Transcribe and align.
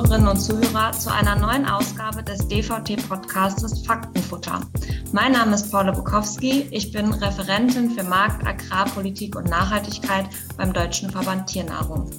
Zuhörerinnen 0.00 0.28
und 0.28 0.40
Zuhörer 0.40 0.92
zu 0.92 1.12
einer 1.12 1.36
neuen 1.36 1.68
Ausgabe 1.68 2.22
des 2.22 2.48
DVT-Podcastes 2.48 3.84
Faktenfutter. 3.84 4.60
Mein 5.12 5.32
Name 5.32 5.54
ist 5.54 5.70
Paula 5.70 5.92
Bukowski. 5.92 6.66
Ich 6.70 6.90
bin 6.90 7.12
Referentin 7.12 7.90
für 7.90 8.02
Markt, 8.04 8.46
Agrarpolitik 8.46 9.36
und 9.36 9.50
Nachhaltigkeit 9.50 10.24
beim 10.56 10.72
Deutschen 10.72 11.10
Verband 11.10 11.48
Tiernahrung. 11.48 12.10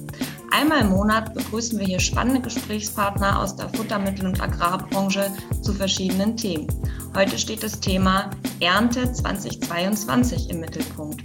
Einmal 0.52 0.82
im 0.82 0.90
Monat 0.90 1.34
begrüßen 1.34 1.76
wir 1.76 1.86
hier 1.86 1.98
spannende 1.98 2.40
Gesprächspartner 2.40 3.40
aus 3.40 3.56
der 3.56 3.68
Futtermittel- 3.70 4.28
und 4.28 4.40
Agrarbranche 4.40 5.32
zu 5.62 5.72
verschiedenen 5.72 6.36
Themen. 6.36 6.68
Heute 7.16 7.36
steht 7.36 7.64
das 7.64 7.80
Thema 7.80 8.30
Ernte 8.60 9.12
2022 9.12 10.50
im 10.50 10.60
Mittelpunkt. 10.60 11.24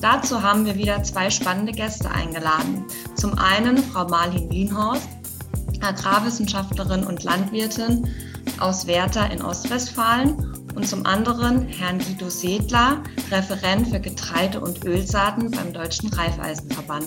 Dazu 0.00 0.42
haben 0.42 0.64
wir 0.64 0.76
wieder 0.76 1.02
zwei 1.02 1.28
spannende 1.28 1.72
Gäste 1.72 2.10
eingeladen. 2.10 2.84
Zum 3.16 3.36
einen 3.36 3.76
Frau 3.78 4.06
Marlin 4.06 4.48
Wienhorst, 4.48 5.17
Agrarwissenschaftlerin 5.82 7.04
und 7.04 7.24
Landwirtin 7.24 8.08
aus 8.60 8.86
Werther 8.86 9.30
in 9.30 9.42
Ostwestfalen 9.42 10.36
und 10.74 10.86
zum 10.86 11.06
anderen 11.06 11.66
Herrn 11.66 11.98
Guido 11.98 12.30
Sedler, 12.30 13.02
Referent 13.30 13.88
für 13.88 14.00
Getreide 14.00 14.60
und 14.60 14.84
Ölsaaten 14.84 15.50
beim 15.50 15.72
Deutschen 15.72 16.08
Reifeisenverband. 16.12 17.06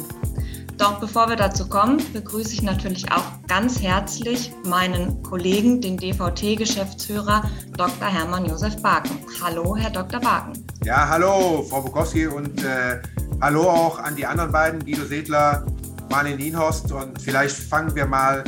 Doch 0.78 1.00
bevor 1.00 1.30
wir 1.30 1.36
dazu 1.36 1.70
kommen, 1.70 2.02
begrüße 2.12 2.54
ich 2.54 2.64
natürlich 2.64 3.12
auch 3.12 3.24
ganz 3.48 3.80
herzlich 3.80 4.52
meinen 4.66 5.22
Kollegen, 5.22 5.80
den 5.80 5.96
DVT-Geschäftsführer 5.96 7.44
Dr. 7.78 8.08
Hermann 8.08 8.46
Josef 8.46 8.82
Barken. 8.82 9.20
Hallo, 9.44 9.76
Herr 9.78 9.92
Dr. 9.92 10.20
Barken. 10.20 10.54
Ja, 10.84 11.08
hallo, 11.08 11.64
Frau 11.70 11.82
Bukowski 11.82 12.26
und 12.26 12.64
äh, 12.64 13.00
hallo 13.42 13.70
auch 13.70 14.00
an 14.00 14.16
die 14.16 14.26
anderen 14.26 14.52
beiden, 14.52 14.84
Guido 14.84 15.06
Sedler, 15.06 15.64
Marlin 16.10 16.40
Lienhorst. 16.40 16.92
Und 16.92 17.22
vielleicht 17.22 17.56
fangen 17.56 17.94
wir 17.94 18.08
mal 18.08 18.44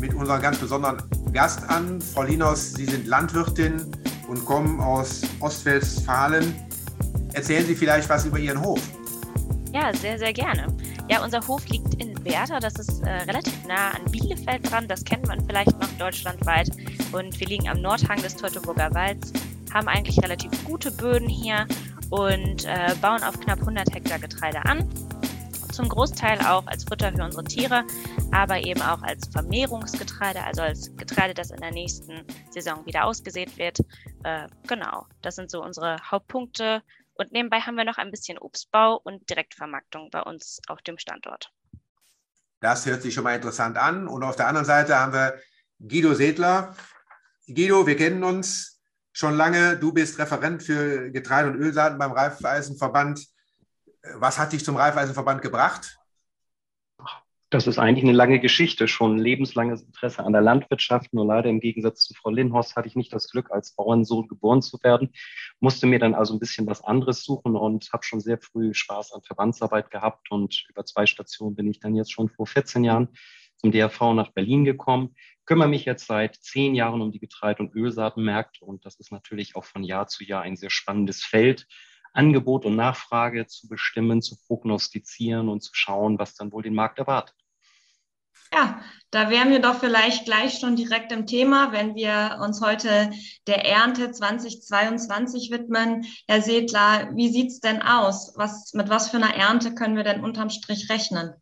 mit 0.00 0.14
unserem 0.14 0.40
ganz 0.40 0.58
besonderen 0.58 0.98
Gast 1.32 1.68
an. 1.68 2.00
Frau 2.00 2.22
Lienhorst, 2.22 2.76
Sie 2.76 2.86
sind 2.86 3.06
Landwirtin 3.06 3.86
und 4.28 4.44
kommen 4.44 4.80
aus 4.80 5.22
Ostwestfalen. 5.40 6.54
Erzählen 7.34 7.66
Sie 7.66 7.74
vielleicht 7.74 8.08
was 8.08 8.24
über 8.24 8.38
Ihren 8.38 8.60
Hof. 8.60 8.80
Ja, 9.72 9.94
sehr, 9.94 10.18
sehr 10.18 10.32
gerne. 10.32 10.66
Ja, 11.08 11.22
unser 11.22 11.46
Hof 11.46 11.66
liegt 11.68 11.94
in 12.02 12.24
Werther, 12.24 12.58
das 12.58 12.74
ist 12.74 13.02
äh, 13.02 13.10
relativ 13.10 13.54
nah 13.66 13.90
an 13.90 14.04
Bielefeld 14.10 14.70
dran, 14.70 14.88
das 14.88 15.04
kennt 15.04 15.26
man 15.26 15.44
vielleicht 15.46 15.78
noch 15.80 15.88
deutschlandweit. 15.98 16.70
Und 17.12 17.38
wir 17.38 17.46
liegen 17.46 17.68
am 17.68 17.80
Nordhang 17.80 18.20
des 18.20 18.36
Teutoburger 18.36 18.92
Walds, 18.94 19.32
haben 19.72 19.88
eigentlich 19.88 20.20
relativ 20.22 20.50
gute 20.64 20.90
Böden 20.90 21.28
hier 21.28 21.66
und 22.10 22.64
äh, 22.64 22.94
bauen 23.00 23.22
auf 23.22 23.38
knapp 23.38 23.60
100 23.60 23.94
Hektar 23.94 24.18
Getreide 24.18 24.64
an. 24.64 24.88
Zum 25.80 25.88
Großteil 25.88 26.38
auch 26.40 26.66
als 26.66 26.84
Futter 26.84 27.10
für 27.10 27.24
unsere 27.24 27.42
Tiere, 27.42 27.86
aber 28.32 28.58
eben 28.58 28.82
auch 28.82 29.00
als 29.00 29.26
Vermehrungsgetreide, 29.28 30.44
also 30.44 30.60
als 30.60 30.94
Getreide, 30.94 31.32
das 31.32 31.50
in 31.50 31.60
der 31.62 31.70
nächsten 31.70 32.22
Saison 32.50 32.84
wieder 32.84 33.06
ausgesät 33.06 33.56
wird. 33.56 33.78
Äh, 34.22 34.46
genau, 34.68 35.06
das 35.22 35.36
sind 35.36 35.50
so 35.50 35.64
unsere 35.64 35.96
Hauptpunkte 36.10 36.82
und 37.14 37.32
nebenbei 37.32 37.60
haben 37.60 37.76
wir 37.76 37.86
noch 37.86 37.96
ein 37.96 38.10
bisschen 38.10 38.36
Obstbau 38.36 39.00
und 39.02 39.30
Direktvermarktung 39.30 40.10
bei 40.10 40.20
uns 40.20 40.60
auf 40.68 40.82
dem 40.82 40.98
Standort. 40.98 41.50
Das 42.60 42.84
hört 42.84 43.00
sich 43.00 43.14
schon 43.14 43.24
mal 43.24 43.36
interessant 43.36 43.78
an. 43.78 44.06
Und 44.06 44.22
auf 44.22 44.36
der 44.36 44.48
anderen 44.48 44.66
Seite 44.66 45.00
haben 45.00 45.14
wir 45.14 45.40
Guido 45.78 46.12
Sedler. 46.12 46.76
Guido, 47.46 47.86
wir 47.86 47.96
kennen 47.96 48.22
uns 48.22 48.82
schon 49.12 49.34
lange. 49.34 49.78
Du 49.78 49.94
bist 49.94 50.18
Referent 50.18 50.62
für 50.62 51.10
Getreide- 51.10 51.48
und 51.48 51.56
Ölsaaten 51.56 51.98
beim 51.98 52.12
Reifeisenverband. 52.12 53.26
Was 54.14 54.38
hat 54.38 54.52
dich 54.52 54.64
zum 54.64 54.76
Reifeisenverband 54.76 55.42
gebracht? 55.42 55.98
Das 57.52 57.66
ist 57.66 57.78
eigentlich 57.78 58.04
eine 58.04 58.12
lange 58.12 58.38
Geschichte, 58.38 58.86
schon 58.86 59.18
lebenslanges 59.18 59.82
Interesse 59.82 60.22
an 60.22 60.32
der 60.32 60.40
Landwirtschaft. 60.40 61.12
Nur 61.12 61.26
leider 61.26 61.50
im 61.50 61.58
Gegensatz 61.58 62.02
zu 62.02 62.14
Frau 62.14 62.30
Lindhorst 62.30 62.76
hatte 62.76 62.86
ich 62.86 62.94
nicht 62.94 63.12
das 63.12 63.28
Glück, 63.28 63.50
als 63.50 63.74
Bauernsohn 63.74 64.28
geboren 64.28 64.62
zu 64.62 64.78
werden, 64.84 65.12
musste 65.58 65.88
mir 65.88 65.98
dann 65.98 66.14
also 66.14 66.32
ein 66.32 66.38
bisschen 66.38 66.68
was 66.68 66.84
anderes 66.84 67.24
suchen 67.24 67.56
und 67.56 67.92
habe 67.92 68.04
schon 68.04 68.20
sehr 68.20 68.38
früh 68.38 68.72
Spaß 68.72 69.12
an 69.12 69.22
Verbandsarbeit 69.22 69.90
gehabt. 69.90 70.30
Und 70.30 70.64
über 70.68 70.84
zwei 70.84 71.06
Stationen 71.06 71.56
bin 71.56 71.68
ich 71.68 71.80
dann 71.80 71.96
jetzt 71.96 72.12
schon 72.12 72.28
vor 72.28 72.46
14 72.46 72.84
Jahren 72.84 73.08
zum 73.56 73.72
DRV 73.72 74.14
nach 74.14 74.30
Berlin 74.30 74.64
gekommen, 74.64 75.14
kümmere 75.44 75.68
mich 75.68 75.84
jetzt 75.84 76.06
seit 76.06 76.36
zehn 76.36 76.74
Jahren 76.74 77.02
um 77.02 77.12
die 77.12 77.18
Getreide- 77.18 77.62
und 77.62 77.74
Ölsaatenmärkte 77.74 78.64
und 78.64 78.86
das 78.86 78.98
ist 78.98 79.12
natürlich 79.12 79.56
auch 79.56 79.64
von 79.64 79.82
Jahr 79.82 80.06
zu 80.06 80.24
Jahr 80.24 80.42
ein 80.42 80.56
sehr 80.56 80.70
spannendes 80.70 81.22
Feld. 81.22 81.66
Angebot 82.12 82.64
und 82.64 82.76
Nachfrage 82.76 83.46
zu 83.46 83.68
bestimmen, 83.68 84.22
zu 84.22 84.36
prognostizieren 84.46 85.48
und 85.48 85.62
zu 85.62 85.70
schauen, 85.74 86.18
was 86.18 86.34
dann 86.34 86.52
wohl 86.52 86.62
den 86.62 86.74
Markt 86.74 86.98
erwartet. 86.98 87.36
Ja, 88.52 88.82
da 89.12 89.30
wären 89.30 89.50
wir 89.50 89.60
doch 89.60 89.78
vielleicht 89.78 90.24
gleich 90.24 90.58
schon 90.58 90.74
direkt 90.74 91.12
im 91.12 91.26
Thema, 91.26 91.70
wenn 91.70 91.94
wir 91.94 92.40
uns 92.42 92.60
heute 92.60 93.10
der 93.46 93.64
Ernte 93.64 94.10
2022 94.10 95.52
widmen. 95.52 96.04
Herr 96.26 96.42
Sedler, 96.42 97.10
wie 97.14 97.28
sieht 97.28 97.50
es 97.50 97.60
denn 97.60 97.80
aus? 97.80 98.32
Was, 98.36 98.74
mit 98.74 98.88
was 98.88 99.10
für 99.10 99.18
einer 99.18 99.34
Ernte 99.36 99.74
können 99.74 99.96
wir 99.96 100.02
denn 100.02 100.24
unterm 100.24 100.50
Strich 100.50 100.90
rechnen? 100.90 101.34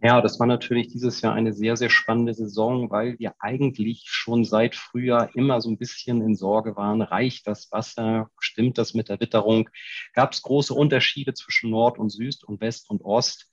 Ja, 0.00 0.20
das 0.20 0.38
war 0.38 0.46
natürlich 0.46 0.88
dieses 0.88 1.20
Jahr 1.22 1.34
eine 1.34 1.52
sehr, 1.52 1.76
sehr 1.76 1.90
spannende 1.90 2.32
Saison, 2.32 2.88
weil 2.88 3.18
wir 3.18 3.34
eigentlich 3.40 4.04
schon 4.06 4.44
seit 4.44 4.76
Frühjahr 4.76 5.34
immer 5.34 5.60
so 5.60 5.70
ein 5.70 5.76
bisschen 5.76 6.22
in 6.22 6.36
Sorge 6.36 6.76
waren. 6.76 7.02
Reicht 7.02 7.48
das 7.48 7.72
Wasser? 7.72 8.30
Stimmt 8.38 8.78
das 8.78 8.94
mit 8.94 9.08
der 9.08 9.18
Witterung? 9.18 9.68
Gab 10.14 10.32
es 10.32 10.42
große 10.42 10.72
Unterschiede 10.72 11.34
zwischen 11.34 11.70
Nord 11.70 11.98
und 11.98 12.10
Süd 12.10 12.44
und 12.44 12.60
West 12.60 12.88
und 12.90 13.02
Ost? 13.02 13.50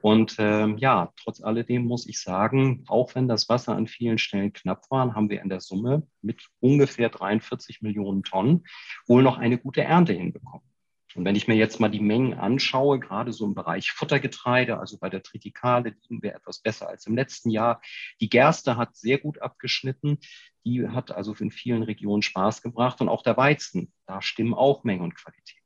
Und 0.00 0.36
ähm, 0.38 0.78
ja, 0.78 1.12
trotz 1.16 1.42
alledem 1.42 1.84
muss 1.84 2.08
ich 2.08 2.20
sagen, 2.20 2.84
auch 2.88 3.14
wenn 3.14 3.28
das 3.28 3.50
Wasser 3.50 3.76
an 3.76 3.86
vielen 3.86 4.18
Stellen 4.18 4.52
knapp 4.54 4.90
war, 4.90 5.14
haben 5.14 5.28
wir 5.28 5.42
in 5.42 5.50
der 5.50 5.60
Summe 5.60 6.06
mit 6.22 6.48
ungefähr 6.60 7.10
43 7.10 7.82
Millionen 7.82 8.22
Tonnen 8.22 8.64
wohl 9.06 9.22
noch 9.22 9.36
eine 9.36 9.58
gute 9.58 9.82
Ernte 9.82 10.14
hinbekommen. 10.14 10.71
Und 11.14 11.24
wenn 11.24 11.36
ich 11.36 11.48
mir 11.48 11.54
jetzt 11.54 11.80
mal 11.80 11.88
die 11.88 12.00
Mengen 12.00 12.34
anschaue, 12.34 12.98
gerade 12.98 13.32
so 13.32 13.44
im 13.44 13.54
Bereich 13.54 13.92
Futtergetreide, 13.92 14.78
also 14.78 14.98
bei 14.98 15.10
der 15.10 15.22
Tritikale 15.22 15.94
liegen 16.02 16.22
wir 16.22 16.34
etwas 16.34 16.60
besser 16.60 16.88
als 16.88 17.06
im 17.06 17.16
letzten 17.16 17.50
Jahr. 17.50 17.80
Die 18.20 18.30
Gerste 18.30 18.76
hat 18.76 18.96
sehr 18.96 19.18
gut 19.18 19.40
abgeschnitten. 19.40 20.18
Die 20.64 20.88
hat 20.88 21.10
also 21.10 21.34
in 21.34 21.50
vielen 21.50 21.82
Regionen 21.82 22.22
Spaß 22.22 22.62
gebracht. 22.62 23.00
Und 23.00 23.08
auch 23.08 23.22
der 23.22 23.36
Weizen, 23.36 23.92
da 24.06 24.22
stimmen 24.22 24.54
auch 24.54 24.84
Menge 24.84 25.02
und 25.02 25.14
Qualität. 25.14 25.58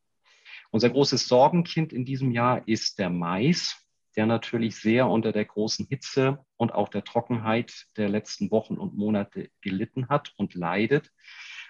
Unser 0.71 0.91
großes 0.91 1.29
Sorgenkind 1.29 1.93
in 1.93 2.05
diesem 2.05 2.33
Jahr 2.33 2.67
ist 2.67 2.99
der 2.99 3.11
Mais 3.11 3.87
der 4.17 4.27
natürlich 4.27 4.77
sehr 4.77 5.09
unter 5.09 5.31
der 5.31 5.45
großen 5.45 5.87
Hitze 5.89 6.45
und 6.57 6.73
auch 6.73 6.89
der 6.89 7.05
Trockenheit 7.05 7.87
der 7.97 8.09
letzten 8.09 8.51
Wochen 8.51 8.79
und 8.79 8.97
Monate 8.97 9.51
gelitten 9.61 10.09
hat 10.09 10.33
und 10.37 10.55
leidet. 10.55 11.13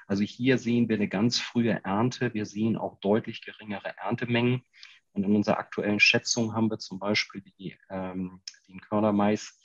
Also 0.07 0.23
hier 0.23 0.59
sehen 0.59 0.89
wir 0.89 0.97
eine 0.97 1.09
ganz 1.09 1.41
frühe 1.41 1.81
Ernte. 1.85 2.33
Wir 2.33 2.47
sehen 2.47 2.77
auch 2.77 2.99
deutlich 3.01 3.43
geringere 3.43 3.97
Erntemengen. 3.99 4.63
Und 5.13 5.25
in 5.25 5.35
unserer 5.35 5.59
aktuellen 5.59 5.99
Schätzung 5.99 6.55
haben 6.55 6.71
wir 6.71 6.79
zum 6.79 6.99
Beispiel 6.99 7.41
die, 7.41 7.77
ähm, 7.91 8.43
den 8.69 8.81
Körnermais, 8.81 9.59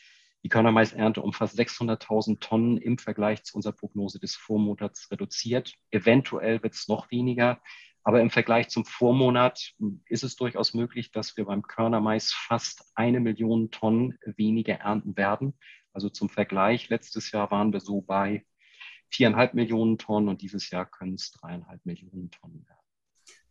die 0.43 0.49
Körnermaisernte 0.49 1.21
um 1.21 1.33
fast 1.33 1.59
600.000 1.59 2.39
Tonnen 2.39 2.77
im 2.77 2.97
Vergleich 2.97 3.43
zu 3.43 3.55
unserer 3.55 3.73
Prognose 3.73 4.19
des 4.19 4.35
Vormonats 4.35 5.11
reduziert. 5.11 5.75
Eventuell 5.91 6.63
wird 6.63 6.73
es 6.73 6.87
noch 6.87 7.11
weniger. 7.11 7.61
Aber 8.03 8.21
im 8.21 8.31
Vergleich 8.31 8.69
zum 8.69 8.85
Vormonat 8.85 9.73
ist 10.05 10.23
es 10.23 10.35
durchaus 10.35 10.73
möglich, 10.73 11.11
dass 11.11 11.37
wir 11.37 11.45
beim 11.45 11.61
Körnermais 11.61 12.33
fast 12.33 12.91
eine 12.95 13.19
Million 13.19 13.69
Tonnen 13.69 14.17
weniger 14.25 14.75
ernten 14.75 15.15
werden. 15.17 15.53
Also 15.93 16.09
zum 16.09 16.29
Vergleich, 16.29 16.89
letztes 16.89 17.31
Jahr 17.31 17.51
waren 17.51 17.73
wir 17.73 17.79
so 17.79 18.01
bei 18.01 18.45
viereinhalb 19.11 19.53
Millionen 19.53 19.97
Tonnen 19.97 20.29
und 20.29 20.41
dieses 20.41 20.69
Jahr 20.69 20.85
können 20.85 21.15
es 21.15 21.31
dreieinhalb 21.31 21.85
Millionen 21.85 22.31
Tonnen 22.31 22.65
werden. 22.67 22.79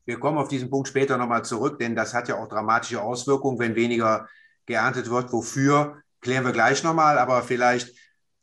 Wir 0.05 0.19
kommen 0.19 0.39
auf 0.39 0.49
diesen 0.49 0.71
Punkt 0.71 0.89
später 0.89 1.19
nochmal 1.19 1.45
zurück, 1.45 1.79
denn 1.79 1.95
das 1.95 2.15
hat 2.15 2.29
ja 2.29 2.37
auch 2.37 2.49
dramatische 2.49 3.03
Auswirkungen, 3.03 3.59
wenn 3.59 3.77
weniger 3.77 4.29
geerntet 4.67 5.11
wird. 5.11 5.33
Wofür, 5.33 6.03
klären 6.21 6.45
wir 6.45 6.53
gleich 6.53 6.83
nochmal, 6.83 7.19
aber 7.19 7.43
vielleicht 7.43 7.97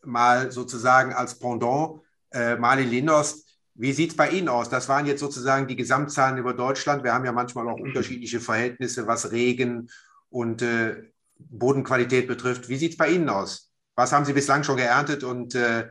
mal 0.04 0.52
sozusagen 0.52 1.14
als 1.14 1.40
Pendant, 1.40 2.02
äh, 2.32 2.56
Marlin 2.56 2.90
Lindos, 2.90 3.46
wie 3.74 3.94
sieht 3.94 4.12
es 4.12 4.16
bei 4.16 4.30
Ihnen 4.30 4.50
aus? 4.50 4.70
Das 4.70 4.90
waren 4.90 5.06
jetzt 5.06 5.20
sozusagen 5.20 5.68
die 5.68 5.76
Gesamtzahlen 5.76 6.38
über 6.38 6.54
Deutschland. 6.54 7.04
Wir 7.04 7.14
haben 7.14 7.26
ja 7.26 7.32
manchmal 7.32 7.68
auch 7.68 7.80
unterschiedliche 7.80 8.40
Verhältnisse, 8.40 9.06
was 9.06 9.32
Regen 9.32 9.90
und 10.30 10.62
äh, 10.62 11.04
Bodenqualität 11.38 12.28
betrifft. 12.28 12.70
Wie 12.70 12.78
sieht 12.78 12.94
es 12.94 12.98
bei 12.98 13.10
Ihnen 13.10 13.30
aus? 13.30 13.72
Was 13.96 14.12
haben 14.14 14.26
Sie 14.26 14.34
bislang 14.34 14.64
schon 14.64 14.78
geerntet 14.78 15.24
und 15.24 15.54
äh, 15.54 15.90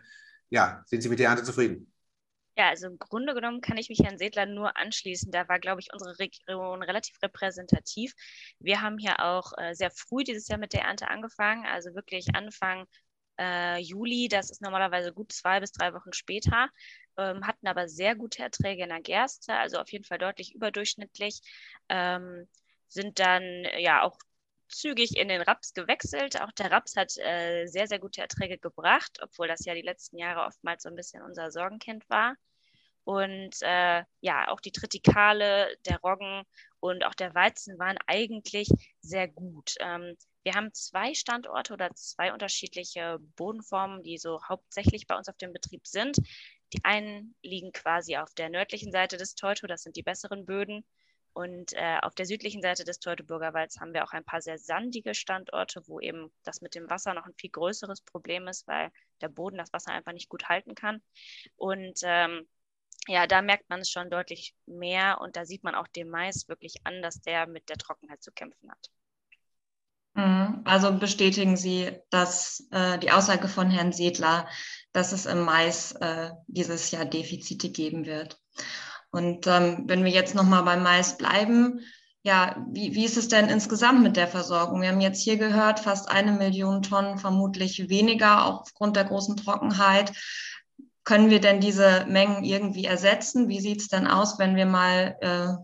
ja, 0.50 0.82
sind 0.87 1.02
Sie 1.02 1.08
mit 1.08 1.19
der 1.19 1.28
Ernte 1.28 1.44
zufrieden? 1.44 1.93
Ja, 2.58 2.70
also 2.70 2.87
im 2.87 2.98
Grunde 2.98 3.34
genommen 3.34 3.60
kann 3.60 3.76
ich 3.76 3.90
mich 3.90 3.98
Herrn 4.00 4.16
Sedler 4.16 4.46
nur 4.46 4.76
anschließen. 4.78 5.31
Da 5.31 5.46
war, 5.48 5.58
glaube 5.58 5.81
ich, 5.82 5.93
unsere 5.93 6.19
Region 6.19 6.82
relativ 6.82 7.20
repräsentativ. 7.22 8.14
Wir 8.60 8.81
haben 8.81 8.96
hier 8.96 9.20
auch 9.20 9.52
äh, 9.58 9.75
sehr 9.75 9.90
früh 9.90 10.25
dieses 10.25 10.48
Jahr 10.48 10.58
mit 10.58 10.72
der 10.72 10.82
Ernte 10.82 11.08
angefangen, 11.08 11.66
also 11.66 11.94
wirklich 11.94 12.34
Anfang 12.34 12.87
äh, 13.38 13.78
Juli. 13.78 14.28
Das 14.28 14.50
ist 14.50 14.62
normalerweise 14.62 15.12
gut 15.12 15.32
zwei 15.32 15.60
bis 15.60 15.72
drei 15.72 15.93
Wochen 15.93 16.14
später 16.14 16.70
ähm, 17.19 17.46
hatten 17.46 17.66
aber 17.66 17.88
sehr 17.88 18.14
gute 18.14 18.43
Erträge 18.43 18.82
in 18.82 18.90
der 18.90 19.00
Gerste, 19.00 19.54
also 19.54 19.78
auf 19.78 19.90
jeden 19.93 20.04
Fall 20.04 20.19
deutlich 20.19 20.54
überdurchschnittlich, 20.54 21.40
ähm, 21.88 22.48
sind 22.88 23.19
dann 23.19 23.43
ja 23.78 24.02
auch 24.02 24.19
zügig 24.69 25.17
in 25.17 25.29
den 25.29 25.43
Raps 25.43 25.75
gewechselt. 25.75 26.41
Auch 26.41 26.53
der 26.53 26.71
Raps 26.71 26.97
hat 26.97 27.17
äh, 27.19 27.67
sehr, 27.67 27.87
sehr 27.87 27.99
gute 27.99 28.21
Erträge 28.21 28.59
gebracht, 28.59 29.19
obwohl 29.23 29.49
das 29.49 29.65
ja 29.65 29.75
die 29.75 29.83
letzten 29.83 30.19
Jahre 30.19 30.47
oftmals 30.47 30.83
so 30.83 30.89
ein 30.89 30.97
bisschen 30.97 31.23
unser 31.23 31.51
Sorgenkind 31.51 32.09
war. 32.09 32.37
Und 33.05 33.57
äh, 33.63 34.03
ja, 34.21 34.49
auch 34.49 34.61
die 34.61 34.73
Tritikale, 34.73 35.77
der 35.87 36.01
Roggen 36.01 36.43
und 36.81 37.05
auch 37.05 37.15
der 37.15 37.35
Weizen 37.37 37.79
waren 37.79 37.99
eigentlich 38.09 38.69
sehr 39.01 39.29
gut. 39.29 39.75
Ähm, 39.79 40.17
wir 40.43 40.55
haben 40.55 40.73
zwei 40.75 41.15
Standorte 41.15 41.73
oder 41.73 41.95
zwei 41.95 42.33
unterschiedliche 42.33 43.19
Bodenformen, 43.37 44.03
die 44.03 44.19
so 44.19 44.41
hauptsächlich 44.49 45.07
bei 45.07 45.17
uns 45.17 45.29
auf 45.29 45.37
dem 45.37 45.53
Betrieb 45.53 45.87
sind. 45.87 46.19
Die 46.73 46.85
einen 46.85 47.37
liegen 47.43 47.71
quasi 47.73 48.17
auf 48.17 48.35
der 48.35 48.49
nördlichen 48.49 48.91
Seite 48.91 49.17
des 49.17 49.37
Teuto, 49.37 49.69
das 49.69 49.83
sind 49.83 49.97
die 49.97 50.03
besseren 50.03 50.45
Böden. 50.45 50.85
Und 51.37 51.75
äh, 51.75 51.99
auf 52.00 52.15
der 52.15 52.25
südlichen 52.25 52.62
Seite 52.62 52.85
des 52.85 52.99
Teutoburger 52.99 53.53
Walds 53.53 53.79
haben 53.79 53.93
wir 53.93 54.05
auch 54.05 54.15
ein 54.15 54.25
paar 54.25 54.41
sehr 54.41 54.59
sandige 54.59 55.15
Standorte, 55.15 55.83
wo 55.87 56.00
eben 56.00 56.33
das 56.44 56.62
mit 56.62 56.75
dem 56.75 56.88
Wasser 56.88 57.12
noch 57.12 57.27
ein 57.27 57.35
viel 57.37 57.50
größeres 57.50 58.00
Problem 58.00 58.49
ist, 58.49 58.67
weil 58.67 58.91
der 59.21 59.29
Boden 59.29 59.59
das 59.59 59.71
Wasser 59.71 59.93
einfach 59.93 60.15
nicht 60.15 60.31
gut 60.31 60.49
halten 60.49 60.75
kann. 60.75 61.03
Und 61.56 62.00
ähm, 62.05 62.49
ja, 63.06 63.27
da 63.27 63.43
merkt 63.43 63.69
man 63.69 63.81
es 63.81 63.91
schon 63.91 64.09
deutlich 64.09 64.55
mehr 64.65 65.21
und 65.21 65.37
da 65.37 65.44
sieht 65.44 65.62
man 65.62 65.75
auch 65.75 65.87
dem 65.88 66.09
Mais 66.09 66.49
wirklich 66.49 66.77
an, 66.85 67.03
dass 67.03 67.21
der 67.21 67.47
mit 67.47 67.69
der 67.69 67.77
Trockenheit 67.77 68.23
zu 68.23 68.32
kämpfen 68.32 68.71
hat. 68.71 68.91
Mhm. 70.15 70.62
Also 70.65 70.91
bestätigen 70.99 71.59
Sie, 71.59 71.93
dass 72.09 72.67
äh, 72.71 72.99
die 72.99 73.11
Aussage 73.11 73.49
von 73.49 73.71
Herrn 73.71 73.93
Sedler, 73.93 74.49
dass 74.93 75.12
es 75.12 75.27
im 75.27 75.43
Mais 75.43 75.93
äh, 76.00 76.31
dieses 76.47 76.91
Jahr 76.93 77.05
Defizite 77.05 77.69
geben 77.69 78.06
wird. 78.06 78.41
Und 79.17 79.47
ähm, 79.47 79.85
wenn 79.87 80.05
wir 80.05 80.11
jetzt 80.11 80.35
nochmal 80.35 80.63
beim 80.63 80.83
Mais 80.83 81.17
bleiben, 81.17 81.81
ja, 82.23 82.63
wie, 82.71 82.95
wie 82.95 83.07
ist 83.07 83.17
es 83.17 83.29
denn 83.29 83.49
insgesamt 83.49 84.03
mit 84.03 84.15
der 84.19 84.29
Versorgung? 84.29 84.83
Wir 84.83 84.91
haben 84.91 85.01
jetzt 85.01 85.23
hier 85.23 85.39
gehört, 85.39 85.81
fast 85.81 86.11
eine 86.11 86.33
Million 86.33 86.83
Tonnen 86.83 87.17
vermutlich 87.17 87.89
weniger, 87.89 88.45
auch 88.45 88.61
aufgrund 88.61 88.95
der 88.95 89.05
großen 89.05 89.39
Trockenheit. 89.39 90.13
Können 91.05 91.31
wir 91.31 91.41
denn 91.41 91.61
diese 91.61 92.05
Mengen 92.11 92.45
irgendwie 92.45 92.85
ersetzen? 92.85 93.49
Wie 93.49 93.61
sieht 93.61 93.81
es 93.81 93.89
denn 93.89 94.07
aus, 94.07 94.39
wenn 94.39 94.55
wir 94.55 94.67
mal 94.67 95.17
äh, 95.23 95.55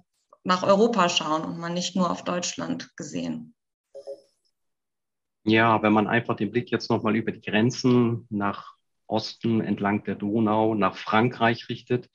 nach 0.44 0.62
Europa 0.62 1.10
schauen 1.10 1.42
und 1.42 1.58
mal 1.58 1.68
nicht 1.68 1.94
nur 1.94 2.10
auf 2.10 2.24
Deutschland 2.24 2.96
gesehen? 2.96 3.54
Ja, 5.44 5.82
wenn 5.82 5.92
man 5.92 6.06
einfach 6.06 6.36
den 6.36 6.52
Blick 6.52 6.70
jetzt 6.70 6.88
nochmal 6.88 7.16
über 7.16 7.32
die 7.32 7.42
Grenzen 7.42 8.26
nach 8.30 8.76
Osten 9.08 9.60
entlang 9.60 10.04
der 10.04 10.14
Donau, 10.14 10.74
nach 10.74 10.96
Frankreich 10.96 11.68
richtet, 11.68 12.08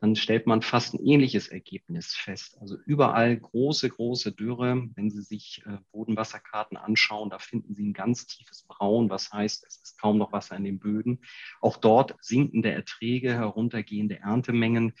dann 0.00 0.14
stellt 0.14 0.46
man 0.46 0.60
fast 0.60 0.94
ein 0.94 1.04
ähnliches 1.04 1.48
Ergebnis 1.48 2.14
fest. 2.14 2.58
Also 2.60 2.76
überall 2.84 3.36
große, 3.36 3.88
große 3.88 4.32
Dürre. 4.32 4.88
Wenn 4.94 5.10
Sie 5.10 5.22
sich 5.22 5.62
äh, 5.64 5.78
Bodenwasserkarten 5.90 6.76
anschauen, 6.76 7.30
da 7.30 7.38
finden 7.38 7.74
Sie 7.74 7.88
ein 7.88 7.94
ganz 7.94 8.26
tiefes 8.26 8.64
Braun, 8.68 9.08
was 9.08 9.32
heißt, 9.32 9.64
es 9.66 9.76
ist 9.78 9.98
kaum 10.00 10.18
noch 10.18 10.32
Wasser 10.32 10.56
in 10.56 10.64
den 10.64 10.78
Böden. 10.78 11.20
Auch 11.62 11.78
dort 11.78 12.14
sinkende 12.20 12.70
Erträge, 12.70 13.32
heruntergehende 13.32 14.18
Erntemengen, 14.18 14.92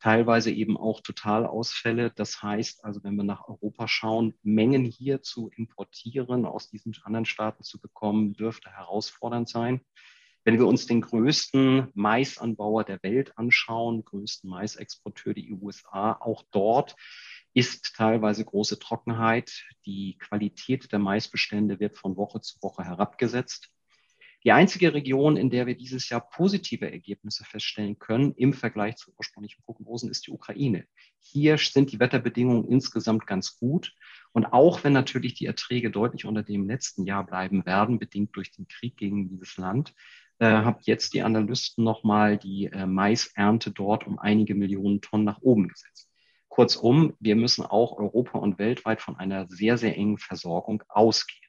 teilweise 0.00 0.50
eben 0.50 0.78
auch 0.78 1.02
Totalausfälle. 1.02 2.10
Das 2.10 2.42
heißt 2.42 2.84
also, 2.84 3.04
wenn 3.04 3.16
wir 3.16 3.24
nach 3.24 3.48
Europa 3.48 3.86
schauen, 3.86 4.32
Mengen 4.42 4.84
hier 4.84 5.20
zu 5.20 5.50
importieren, 5.56 6.46
aus 6.46 6.70
diesen 6.70 6.96
anderen 7.04 7.26
Staaten 7.26 7.64
zu 7.64 7.78
bekommen, 7.80 8.32
dürfte 8.32 8.70
herausfordernd 8.70 9.48
sein. 9.50 9.82
Wenn 10.48 10.58
wir 10.58 10.66
uns 10.66 10.86
den 10.86 11.02
größten 11.02 11.88
Maisanbauer 11.92 12.82
der 12.84 13.02
Welt 13.02 13.36
anschauen, 13.36 14.02
größten 14.02 14.48
Maisexporteur, 14.48 15.34
die 15.34 15.52
USA, 15.52 16.12
auch 16.12 16.42
dort 16.52 16.96
ist 17.52 17.94
teilweise 17.94 18.46
große 18.46 18.78
Trockenheit. 18.78 19.66
Die 19.84 20.16
Qualität 20.16 20.90
der 20.90 21.00
Maisbestände 21.00 21.80
wird 21.80 21.98
von 21.98 22.16
Woche 22.16 22.40
zu 22.40 22.56
Woche 22.62 22.82
herabgesetzt. 22.82 23.68
Die 24.42 24.52
einzige 24.52 24.94
Region, 24.94 25.36
in 25.36 25.50
der 25.50 25.66
wir 25.66 25.76
dieses 25.76 26.08
Jahr 26.08 26.26
positive 26.26 26.90
Ergebnisse 26.90 27.44
feststellen 27.44 27.98
können 27.98 28.32
im 28.36 28.54
Vergleich 28.54 28.96
zu 28.96 29.12
ursprünglichen 29.18 29.62
Prognosen, 29.64 30.10
ist 30.10 30.28
die 30.28 30.30
Ukraine. 30.30 30.86
Hier 31.18 31.58
sind 31.58 31.92
die 31.92 32.00
Wetterbedingungen 32.00 32.66
insgesamt 32.66 33.26
ganz 33.26 33.58
gut. 33.58 33.94
Und 34.32 34.46
auch 34.46 34.82
wenn 34.82 34.94
natürlich 34.94 35.34
die 35.34 35.44
Erträge 35.44 35.90
deutlich 35.90 36.24
unter 36.24 36.42
dem 36.42 36.66
letzten 36.66 37.04
Jahr 37.04 37.26
bleiben 37.26 37.66
werden, 37.66 37.98
bedingt 37.98 38.34
durch 38.34 38.50
den 38.50 38.66
Krieg 38.66 38.96
gegen 38.96 39.28
dieses 39.28 39.58
Land, 39.58 39.92
äh, 40.38 40.46
haben 40.46 40.78
jetzt 40.82 41.14
die 41.14 41.22
Analysten 41.22 41.84
nochmal 41.84 42.38
die 42.38 42.66
äh, 42.66 42.86
Maisernte 42.86 43.70
dort 43.70 44.06
um 44.06 44.18
einige 44.18 44.54
Millionen 44.54 45.00
Tonnen 45.00 45.24
nach 45.24 45.40
oben 45.40 45.68
gesetzt. 45.68 46.08
Kurzum, 46.48 47.14
wir 47.20 47.36
müssen 47.36 47.64
auch 47.64 47.96
Europa 47.98 48.38
und 48.38 48.58
weltweit 48.58 49.00
von 49.00 49.16
einer 49.16 49.46
sehr, 49.48 49.78
sehr 49.78 49.96
engen 49.96 50.18
Versorgung 50.18 50.82
ausgehen. 50.88 51.48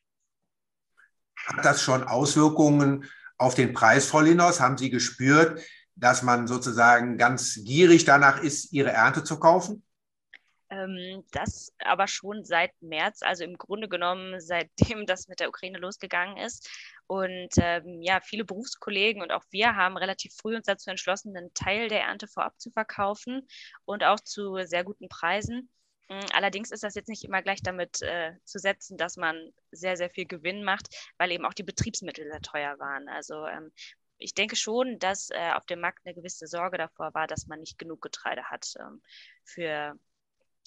Hat 1.45 1.65
das 1.65 1.81
schon 1.81 2.03
Auswirkungen 2.03 3.05
auf 3.37 3.55
den 3.55 3.73
Preis, 3.73 4.07
Frau 4.07 4.21
Lindhaus? 4.21 4.59
Haben 4.59 4.77
Sie 4.77 4.89
gespürt, 4.89 5.61
dass 5.95 6.21
man 6.21 6.47
sozusagen 6.47 7.17
ganz 7.17 7.55
gierig 7.63 8.05
danach 8.05 8.41
ist, 8.41 8.71
Ihre 8.73 8.91
Ernte 8.91 9.23
zu 9.23 9.39
kaufen? 9.39 9.83
Ähm, 10.71 11.23
das 11.31 11.73
aber 11.79 12.07
schon 12.07 12.45
seit 12.45 12.71
März, 12.81 13.23
also 13.23 13.43
im 13.43 13.57
Grunde 13.57 13.89
genommen 13.89 14.39
seitdem 14.41 15.05
das 15.05 15.27
mit 15.27 15.39
der 15.39 15.49
Ukraine 15.49 15.79
losgegangen 15.79 16.37
ist. 16.37 16.69
Und 17.07 17.49
ähm, 17.57 18.01
ja, 18.01 18.19
viele 18.21 18.45
Berufskollegen 18.45 19.21
und 19.21 19.31
auch 19.31 19.43
wir 19.49 19.75
haben 19.75 19.97
relativ 19.97 20.33
früh 20.35 20.55
uns 20.55 20.67
dazu 20.67 20.91
entschlossen, 20.91 21.35
einen 21.35 21.53
Teil 21.55 21.87
der 21.87 22.01
Ernte 22.01 22.27
vorab 22.27 22.59
zu 22.59 22.69
verkaufen 22.69 23.47
und 23.85 24.03
auch 24.03 24.19
zu 24.19 24.57
sehr 24.63 24.83
guten 24.83 25.09
Preisen. 25.09 25.69
Hm, 26.09 26.25
allerdings 26.33 26.71
ist 26.71 26.83
das 26.83 26.95
jetzt 26.95 27.09
nicht 27.09 27.23
immer 27.23 27.41
gleich 27.41 27.63
damit 27.63 28.01
äh, 28.03 28.33
zu 28.43 28.59
setzen, 28.59 28.97
dass 28.97 29.17
man 29.17 29.51
sehr, 29.71 29.97
sehr 29.97 30.09
viel 30.11 30.25
Gewinn 30.25 30.63
macht, 30.63 30.87
weil 31.17 31.31
eben 31.31 31.45
auch 31.45 31.53
die 31.53 31.63
Betriebsmittel 31.63 32.25
sehr 32.29 32.41
teuer 32.41 32.77
waren. 32.77 33.09
Also 33.09 33.45
ähm, 33.47 33.71
ich 34.19 34.33
denke 34.35 34.55
schon, 34.55 34.99
dass 34.99 35.29
äh, 35.31 35.51
auf 35.53 35.65
dem 35.65 35.79
Markt 35.79 36.05
eine 36.05 36.13
gewisse 36.13 36.45
Sorge 36.45 36.77
davor 36.77 37.13
war, 37.13 37.25
dass 37.25 37.47
man 37.47 37.59
nicht 37.59 37.79
genug 37.79 38.01
Getreide 38.01 38.43
hat 38.45 38.73
ähm, 38.79 39.01
für 39.43 39.97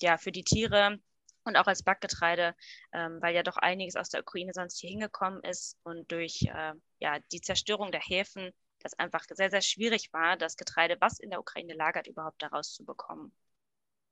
ja, 0.00 0.18
für 0.18 0.32
die 0.32 0.44
Tiere 0.44 0.98
und 1.44 1.56
auch 1.56 1.66
als 1.66 1.82
Backgetreide, 1.82 2.54
ähm, 2.92 3.18
weil 3.20 3.34
ja 3.34 3.42
doch 3.42 3.56
einiges 3.56 3.96
aus 3.96 4.10
der 4.10 4.20
Ukraine 4.20 4.52
sonst 4.54 4.78
hier 4.78 4.90
hingekommen 4.90 5.42
ist 5.42 5.76
und 5.82 6.10
durch 6.10 6.42
äh, 6.42 6.72
ja, 7.00 7.18
die 7.32 7.40
Zerstörung 7.40 7.90
der 7.92 8.00
Häfen 8.00 8.52
das 8.82 8.98
einfach 8.98 9.24
sehr, 9.30 9.50
sehr 9.50 9.60
schwierig 9.60 10.12
war, 10.12 10.36
das 10.36 10.56
Getreide, 10.56 10.96
was 11.00 11.18
in 11.20 11.30
der 11.30 11.40
Ukraine 11.40 11.74
lagert, 11.74 12.06
überhaupt 12.06 12.42
daraus 12.42 12.72
zu 12.74 12.84
bekommen. 12.84 13.32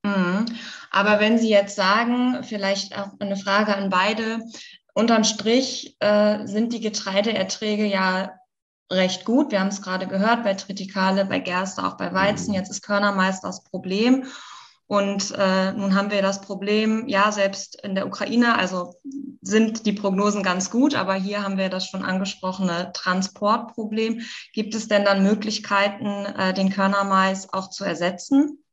Mhm. 0.03 0.45
Aber 0.89 1.19
wenn 1.19 1.37
Sie 1.37 1.49
jetzt 1.49 1.75
sagen, 1.75 2.43
vielleicht 2.43 2.97
auch 2.97 3.11
eine 3.19 3.37
Frage 3.37 3.75
an 3.75 3.89
beide, 3.89 4.39
unterm 4.93 5.23
Strich 5.23 5.95
äh, 5.99 6.45
sind 6.45 6.73
die 6.73 6.81
Getreideerträge 6.81 7.85
ja 7.85 8.37
recht 8.91 9.23
gut. 9.25 9.51
Wir 9.51 9.59
haben 9.61 9.67
es 9.67 9.81
gerade 9.81 10.07
gehört 10.07 10.43
bei 10.43 10.53
Tritikale, 10.53 11.25
bei 11.25 11.39
Gerste, 11.39 11.85
auch 11.85 11.97
bei 11.97 12.13
Weizen. 12.13 12.53
Jetzt 12.53 12.69
ist 12.69 12.81
Körner 12.81 13.13
meist 13.13 13.43
das 13.43 13.63
Problem. 13.63 14.25
Und 14.91 15.33
äh, 15.37 15.71
nun 15.71 15.95
haben 15.95 16.11
wir 16.11 16.21
das 16.21 16.41
Problem, 16.41 17.07
ja, 17.07 17.31
selbst 17.31 17.81
in 17.81 17.95
der 17.95 18.07
Ukraine, 18.07 18.57
also 18.57 18.99
sind 19.39 19.85
die 19.85 19.93
Prognosen 19.93 20.43
ganz 20.43 20.69
gut, 20.69 20.95
aber 20.95 21.13
hier 21.13 21.43
haben 21.43 21.57
wir 21.57 21.69
das 21.69 21.87
schon 21.87 22.03
angesprochene 22.03 22.91
Transportproblem. 22.93 24.19
Gibt 24.51 24.75
es 24.75 24.89
denn 24.89 25.05
dann 25.05 25.23
Möglichkeiten, 25.23 26.25
äh, 26.25 26.53
den 26.53 26.71
Körnermais 26.71 27.53
auch 27.53 27.69
zu 27.69 27.85
ersetzen? 27.85 28.65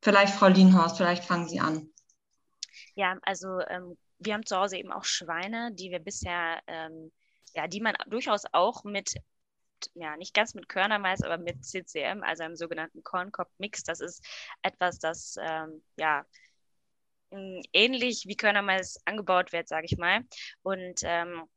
Vielleicht 0.00 0.36
Frau 0.36 0.46
Lienhorst, 0.46 0.96
vielleicht 0.96 1.24
fangen 1.24 1.48
Sie 1.48 1.58
an. 1.58 1.92
Ja, 2.94 3.16
also 3.22 3.48
ähm, 3.68 3.98
wir 4.20 4.34
haben 4.34 4.46
zu 4.46 4.56
Hause 4.56 4.76
eben 4.76 4.92
auch 4.92 5.04
Schweine, 5.04 5.72
die 5.72 5.90
wir 5.90 5.98
bisher, 5.98 6.60
ähm, 6.68 7.10
ja, 7.52 7.66
die 7.66 7.80
man 7.80 7.96
durchaus 8.06 8.44
auch 8.52 8.84
mit 8.84 9.16
ja, 9.94 10.16
nicht 10.16 10.34
ganz 10.34 10.54
mit 10.54 10.68
Körnermais, 10.68 11.22
aber 11.22 11.38
mit 11.38 11.64
CCM, 11.64 12.22
also 12.22 12.42
einem 12.44 12.56
sogenannten 12.56 13.02
Corn-Cob-Mix. 13.02 13.84
Das 13.84 14.00
ist 14.00 14.24
etwas, 14.62 14.98
das 14.98 15.36
ähm, 15.40 15.82
ja 15.96 16.24
ähnlich 17.72 18.24
wie 18.26 18.36
Körnermais 18.36 19.00
angebaut 19.04 19.52
wird, 19.52 19.68
sage 19.68 19.86
ich 19.86 19.96
mal. 19.96 20.20
Und 20.62 21.00
ähm, 21.04 21.48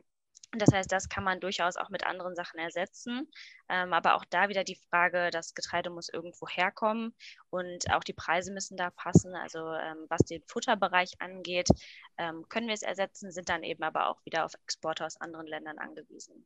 das 0.58 0.74
heißt, 0.74 0.92
das 0.92 1.10
kann 1.10 1.24
man 1.24 1.40
durchaus 1.40 1.76
auch 1.76 1.90
mit 1.90 2.06
anderen 2.06 2.36
Sachen 2.36 2.60
ersetzen. 2.60 3.30
Ähm, 3.70 3.94
aber 3.94 4.16
auch 4.16 4.26
da 4.30 4.48
wieder 4.50 4.64
die 4.64 4.80
Frage, 4.90 5.30
das 5.32 5.54
Getreide 5.54 5.90
muss 5.90 6.10
irgendwo 6.10 6.48
herkommen 6.48 7.14
und 7.50 7.92
auch 7.92 8.04
die 8.04 8.14
Preise 8.14 8.54
müssen 8.54 8.78
da 8.78 8.90
passen. 8.92 9.36
Also 9.36 9.60
ähm, 9.74 10.06
was 10.10 10.22
den 10.22 10.44
Futterbereich 10.48 11.14
angeht, 11.20 11.70
ähm, 12.18 12.46
können 12.50 12.68
wir 12.68 12.74
es 12.74 12.84
ersetzen, 12.84 13.32
sind 13.32 13.50
dann 13.50 13.64
eben 13.64 13.84
aber 13.84 14.08
auch 14.08 14.24
wieder 14.26 14.46
auf 14.46 14.54
Exporte 14.64 15.06
aus 15.06 15.20
anderen 15.20 15.48
Ländern 15.48 15.78
angewiesen. 15.80 16.46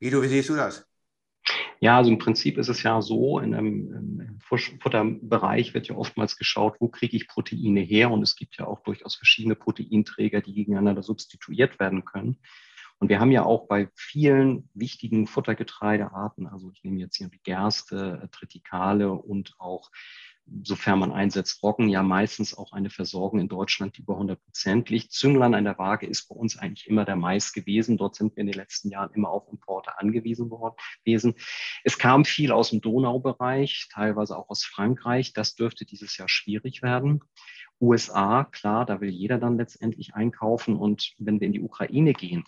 Guido, 0.00 0.22
wie 0.22 0.28
siehst 0.28 0.48
du 0.48 0.56
das? 0.56 0.86
Ja, 1.78 1.98
also 1.98 2.10
im 2.10 2.18
Prinzip 2.18 2.58
ist 2.58 2.68
es 2.68 2.82
ja 2.82 3.00
so, 3.00 3.38
in 3.38 3.54
einem 3.54 4.38
Futterbereich 4.40 5.74
wird 5.74 5.88
ja 5.88 5.96
oftmals 5.96 6.36
geschaut, 6.36 6.76
wo 6.80 6.88
kriege 6.88 7.16
ich 7.16 7.28
Proteine 7.28 7.80
her? 7.80 8.10
Und 8.10 8.22
es 8.22 8.36
gibt 8.36 8.56
ja 8.56 8.66
auch 8.66 8.82
durchaus 8.82 9.16
verschiedene 9.16 9.54
Proteinträger, 9.54 10.40
die 10.40 10.54
gegeneinander 10.54 11.02
substituiert 11.02 11.78
werden 11.78 12.04
können. 12.04 12.38
Und 12.98 13.08
wir 13.08 13.18
haben 13.18 13.30
ja 13.30 13.44
auch 13.44 13.66
bei 13.66 13.88
vielen 13.94 14.68
wichtigen 14.74 15.26
Futtergetreidearten, 15.26 16.46
also 16.46 16.70
ich 16.70 16.84
nehme 16.84 17.00
jetzt 17.00 17.16
hier 17.16 17.28
die 17.28 17.40
Gerste, 17.42 18.28
Tritikale 18.30 19.10
und 19.12 19.54
auch 19.58 19.90
sofern 20.62 20.98
man 20.98 21.12
einsetzt, 21.12 21.62
Roggen 21.62 21.88
ja 21.88 22.02
meistens 22.02 22.56
auch 22.56 22.72
eine 22.72 22.90
Versorgung 22.90 23.40
in 23.40 23.48
Deutschland, 23.48 23.96
die 23.96 24.02
über 24.02 24.14
100 24.14 24.42
Prozent 24.42 24.90
liegt. 24.90 25.12
Zünglein 25.12 25.54
an 25.54 25.64
der 25.64 25.78
Waage 25.78 26.06
ist 26.06 26.28
bei 26.28 26.34
uns 26.34 26.58
eigentlich 26.58 26.88
immer 26.88 27.04
der 27.04 27.16
Mais 27.16 27.52
gewesen. 27.52 27.96
Dort 27.96 28.16
sind 28.16 28.36
wir 28.36 28.40
in 28.40 28.46
den 28.46 28.56
letzten 28.56 28.90
Jahren 28.90 29.12
immer 29.14 29.30
auf 29.30 29.48
Importe 29.50 29.98
angewiesen 29.98 30.50
worden. 30.50 30.74
Es 31.84 31.98
kam 31.98 32.24
viel 32.24 32.52
aus 32.52 32.70
dem 32.70 32.80
Donaubereich, 32.80 33.88
teilweise 33.92 34.36
auch 34.36 34.48
aus 34.50 34.64
Frankreich. 34.64 35.32
Das 35.32 35.54
dürfte 35.54 35.84
dieses 35.84 36.16
Jahr 36.16 36.28
schwierig 36.28 36.82
werden. 36.82 37.20
USA, 37.80 38.44
klar, 38.44 38.84
da 38.84 39.00
will 39.00 39.10
jeder 39.10 39.38
dann 39.38 39.56
letztendlich 39.56 40.14
einkaufen. 40.14 40.76
Und 40.76 41.14
wenn 41.18 41.40
wir 41.40 41.46
in 41.46 41.52
die 41.52 41.62
Ukraine 41.62 42.12
gehen, 42.12 42.44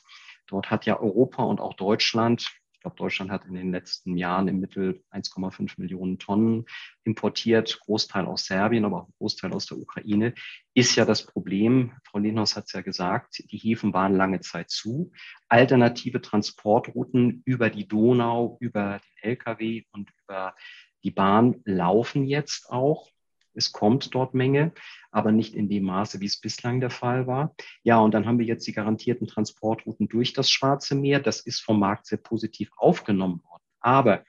dort 0.47 0.71
hat 0.71 0.87
ja 0.87 1.01
Europa 1.01 1.43
und 1.45 1.61
auch 1.61 1.75
Deutschland 1.75 2.47
glaube, 2.83 2.97
Deutschland 2.97 3.31
hat 3.31 3.47
in 3.47 3.55
den 3.55 3.73
letzten 3.73 4.17
Jahren 4.17 4.49
im 4.49 4.61
Mittel 4.61 5.03
1,5 5.11 5.75
Millionen 5.79 6.19
Tonnen 6.19 6.67
importiert, 7.05 7.81
Großteil 7.81 8.27
aus 8.27 8.45
Serbien, 8.45 8.85
aber 8.85 9.03
auch 9.03 9.09
Großteil 9.19 9.53
aus 9.53 9.67
der 9.67 9.79
Ukraine. 9.79 10.35
Ist 10.75 10.97
ja 10.97 11.05
das 11.05 11.25
Problem, 11.25 11.93
Frau 12.05 12.19
Lindhaus 12.19 12.57
hat 12.57 12.65
es 12.67 12.73
ja 12.73 12.83
gesagt, 12.83 13.43
die 13.51 13.59
Häfen 13.59 13.93
waren 13.95 14.17
lange 14.17 14.41
Zeit 14.41 14.71
zu. 14.71 15.13
Alternative 15.49 16.21
Transportrouten 16.21 17.43
über 17.45 17.71
die 17.71 17.89
Donau, 17.89 18.59
über 18.61 19.01
den 19.01 19.31
Lkw 19.31 19.85
und 19.93 20.11
über 20.23 20.55
die 21.03 21.11
Bahn 21.11 21.61
laufen 21.65 22.27
jetzt 22.27 22.71
auch. 22.71 23.09
Es 23.55 23.73
kommt 23.73 24.15
dort 24.15 24.35
Menge, 24.35 24.73
aber 25.11 25.33
nicht 25.33 25.55
in 25.55 25.69
dem 25.69 25.85
Maße, 25.85 26.21
wie 26.21 26.27
es 26.27 26.41
bislang 26.41 26.81
der 26.81 26.91
Fall 26.91 27.27
war. 27.27 27.55
Ja, 27.83 27.99
und 27.99 28.13
dann 28.13 28.27
haben 28.27 28.39
wir 28.39 28.47
jetzt 28.47 28.67
die 28.67 28.73
garantierten 28.73 29.27
Transportrouten 29.27 30.09
durch 30.09 30.33
das 30.33 30.51
Schwarze 30.51 30.95
Meer. 30.95 31.21
Das 31.21 31.41
ist 31.41 31.61
vom 31.61 31.79
Markt 31.79 32.07
sehr 32.07 32.19
positiv 32.19 32.71
aufgenommen 32.77 33.43
worden. 33.45 33.63
Aber 33.81 34.25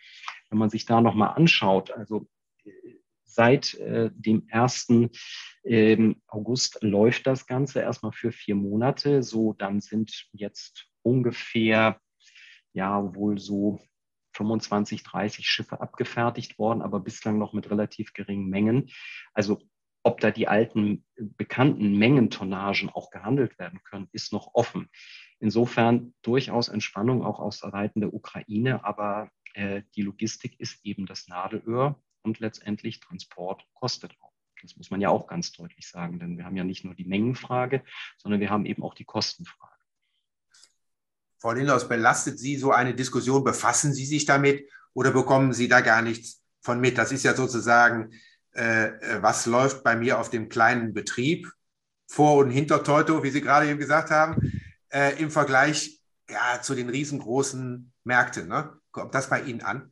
wenn 0.49 0.59
man 0.59 0.69
sich 0.69 0.85
da 0.85 1.01
nochmal 1.01 1.35
anschaut, 1.35 1.91
also 1.91 2.27
seit 3.33 3.73
äh, 3.75 4.11
dem 4.13 4.47
1. 4.51 4.87
Ähm, 5.65 6.21
August 6.27 6.77
läuft 6.81 7.25
das 7.27 7.47
Ganze 7.47 7.81
erstmal 7.81 8.11
für 8.11 8.31
vier 8.31 8.55
Monate. 8.55 9.23
So, 9.23 9.53
dann 9.53 9.81
sind 9.81 10.27
jetzt 10.31 10.87
ungefähr, 11.01 11.99
ja, 12.73 13.15
wohl 13.15 13.39
so 13.39 13.81
25, 14.33 15.03
30 15.03 15.47
Schiffe 15.47 15.81
abgefertigt 15.81 16.59
worden, 16.59 16.81
aber 16.81 16.99
bislang 16.99 17.37
noch 17.37 17.53
mit 17.53 17.69
relativ 17.69 18.13
geringen 18.13 18.49
Mengen. 18.49 18.89
Also 19.33 19.61
ob 20.03 20.19
da 20.19 20.31
die 20.31 20.47
alten 20.47 21.05
bekannten 21.15 21.97
Mengentonnagen 21.97 22.89
auch 22.89 23.09
gehandelt 23.09 23.57
werden 23.57 23.81
können, 23.83 24.09
ist 24.11 24.33
noch 24.33 24.53
offen. 24.53 24.89
Insofern 25.39 26.13
durchaus 26.21 26.67
Entspannung 26.67 27.23
auch 27.23 27.39
aus 27.39 27.59
Seiten 27.59 28.01
der 28.01 28.13
Ukraine, 28.13 28.83
aber 28.83 29.29
äh, 29.53 29.83
die 29.95 30.01
Logistik 30.01 30.59
ist 30.59 30.85
eben 30.85 31.05
das 31.05 31.27
Nadelöhr 31.27 32.01
und 32.21 32.39
letztendlich 32.39 32.99
Transport 32.99 33.65
kostet 33.73 34.11
auch. 34.21 34.33
Das 34.61 34.77
muss 34.77 34.91
man 34.91 35.01
ja 35.01 35.09
auch 35.09 35.27
ganz 35.27 35.51
deutlich 35.51 35.87
sagen, 35.89 36.19
denn 36.19 36.37
wir 36.37 36.45
haben 36.45 36.55
ja 36.55 36.63
nicht 36.63 36.85
nur 36.85 36.95
die 36.95 37.05
Mengenfrage, 37.05 37.83
sondern 38.17 38.39
wir 38.39 38.49
haben 38.49 38.65
eben 38.65 38.83
auch 38.83 38.93
die 38.93 39.03
Kostenfrage. 39.03 39.72
Frau 41.43 41.51
Lindhaus, 41.51 41.89
belastet 41.89 42.39
Sie 42.39 42.55
so 42.55 42.71
eine 42.71 42.93
Diskussion? 42.93 43.43
Befassen 43.43 43.91
Sie 43.91 44.05
sich 44.05 44.23
damit 44.23 44.65
oder 44.93 45.11
bekommen 45.11 45.51
Sie 45.51 45.67
da 45.67 45.81
gar 45.81 46.01
nichts 46.01 46.41
von 46.61 46.79
mit? 46.79 46.97
Das 46.97 47.11
ist 47.11 47.23
ja 47.23 47.33
sozusagen, 47.33 48.11
äh, 48.55 48.85
äh 48.85 49.21
was 49.21 49.45
läuft 49.45 49.83
bei 49.83 49.97
mir 49.97 50.21
auf 50.21 50.29
dem 50.29 50.47
kleinen 50.47 50.93
Betrieb, 50.93 51.51
Vor- 52.07 52.37
und 52.37 52.49
Hinter-Teuto, 52.49 53.23
wie 53.23 53.29
Sie 53.29 53.41
gerade 53.41 53.67
eben 53.67 53.77
gesagt 53.77 54.09
haben, 54.09 54.53
äh, 54.87 55.21
im 55.21 55.31
Vergleich 55.31 55.99
ja, 56.29 56.61
zu 56.61 56.75
den 56.75 56.87
riesengroßen 56.87 57.91
Märkten. 58.05 58.47
Ne? 58.47 58.79
Kommt 58.91 59.13
das 59.13 59.29
bei 59.29 59.41
Ihnen 59.41 59.63
an? 59.63 59.91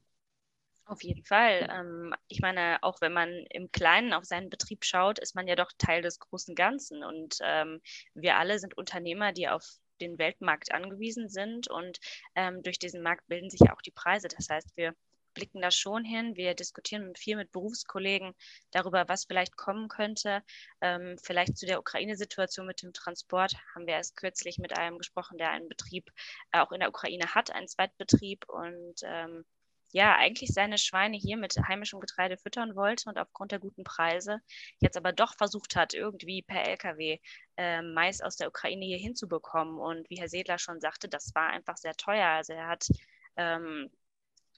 Auf 0.85 1.03
jeden 1.03 1.25
Fall. 1.25 1.69
Ähm, 1.69 2.15
ich 2.29 2.39
meine, 2.39 2.77
auch 2.81 3.01
wenn 3.01 3.11
man 3.11 3.27
im 3.49 3.69
Kleinen 3.73 4.13
auf 4.13 4.23
seinen 4.23 4.49
Betrieb 4.49 4.85
schaut, 4.85 5.19
ist 5.19 5.35
man 5.35 5.49
ja 5.49 5.57
doch 5.57 5.73
Teil 5.77 6.01
des 6.01 6.19
großen 6.19 6.55
Ganzen. 6.55 7.03
Und 7.03 7.39
ähm, 7.41 7.81
wir 8.13 8.37
alle 8.37 8.57
sind 8.57 8.77
Unternehmer, 8.77 9.33
die 9.33 9.49
auf 9.49 9.65
den 10.01 10.17
Weltmarkt 10.17 10.73
angewiesen 10.73 11.29
sind 11.29 11.69
und 11.69 11.99
ähm, 12.35 12.63
durch 12.63 12.79
diesen 12.79 13.01
Markt 13.01 13.27
bilden 13.27 13.49
sich 13.49 13.69
auch 13.71 13.81
die 13.81 13.91
Preise. 13.91 14.27
Das 14.27 14.49
heißt, 14.49 14.75
wir 14.75 14.93
blicken 15.33 15.61
da 15.61 15.71
schon 15.71 16.03
hin. 16.03 16.35
Wir 16.35 16.53
diskutieren 16.53 17.15
viel 17.15 17.37
mit 17.37 17.51
Berufskollegen 17.51 18.33
darüber, 18.71 19.07
was 19.07 19.25
vielleicht 19.25 19.55
kommen 19.55 19.87
könnte. 19.87 20.43
Ähm, 20.81 21.17
vielleicht 21.21 21.57
zu 21.57 21.65
der 21.65 21.79
Ukraine-Situation 21.79 22.67
mit 22.67 22.81
dem 22.81 22.93
Transport 22.93 23.55
haben 23.73 23.87
wir 23.87 23.95
erst 23.95 24.17
kürzlich 24.17 24.57
mit 24.57 24.77
einem 24.77 24.97
gesprochen, 24.97 25.37
der 25.37 25.51
einen 25.51 25.69
Betrieb 25.69 26.09
äh, 26.51 26.59
auch 26.59 26.71
in 26.71 26.79
der 26.79 26.89
Ukraine 26.89 27.33
hat, 27.33 27.51
einen 27.51 27.67
Zweitbetrieb 27.67 28.47
und 28.49 29.01
ähm, 29.03 29.45
ja, 29.91 30.15
eigentlich 30.15 30.51
seine 30.53 30.77
Schweine 30.77 31.17
hier 31.17 31.37
mit 31.37 31.55
heimischem 31.67 31.99
Getreide 31.99 32.37
füttern 32.37 32.75
wollte 32.75 33.09
und 33.09 33.17
aufgrund 33.17 33.51
der 33.51 33.59
guten 33.59 33.83
Preise 33.83 34.39
jetzt 34.79 34.97
aber 34.97 35.11
doch 35.13 35.35
versucht 35.37 35.75
hat, 35.75 35.93
irgendwie 35.93 36.41
per 36.41 36.65
Lkw 36.67 37.19
äh, 37.57 37.81
Mais 37.81 38.21
aus 38.21 38.37
der 38.37 38.47
Ukraine 38.47 38.85
hier 38.85 38.97
hinzubekommen. 38.97 39.77
Und 39.79 40.09
wie 40.09 40.19
Herr 40.19 40.29
Sedler 40.29 40.57
schon 40.57 40.79
sagte, 40.79 41.09
das 41.09 41.33
war 41.35 41.49
einfach 41.49 41.77
sehr 41.77 41.93
teuer. 41.95 42.27
Also 42.27 42.53
er 42.53 42.67
hat 42.67 42.87
ähm, 43.37 43.89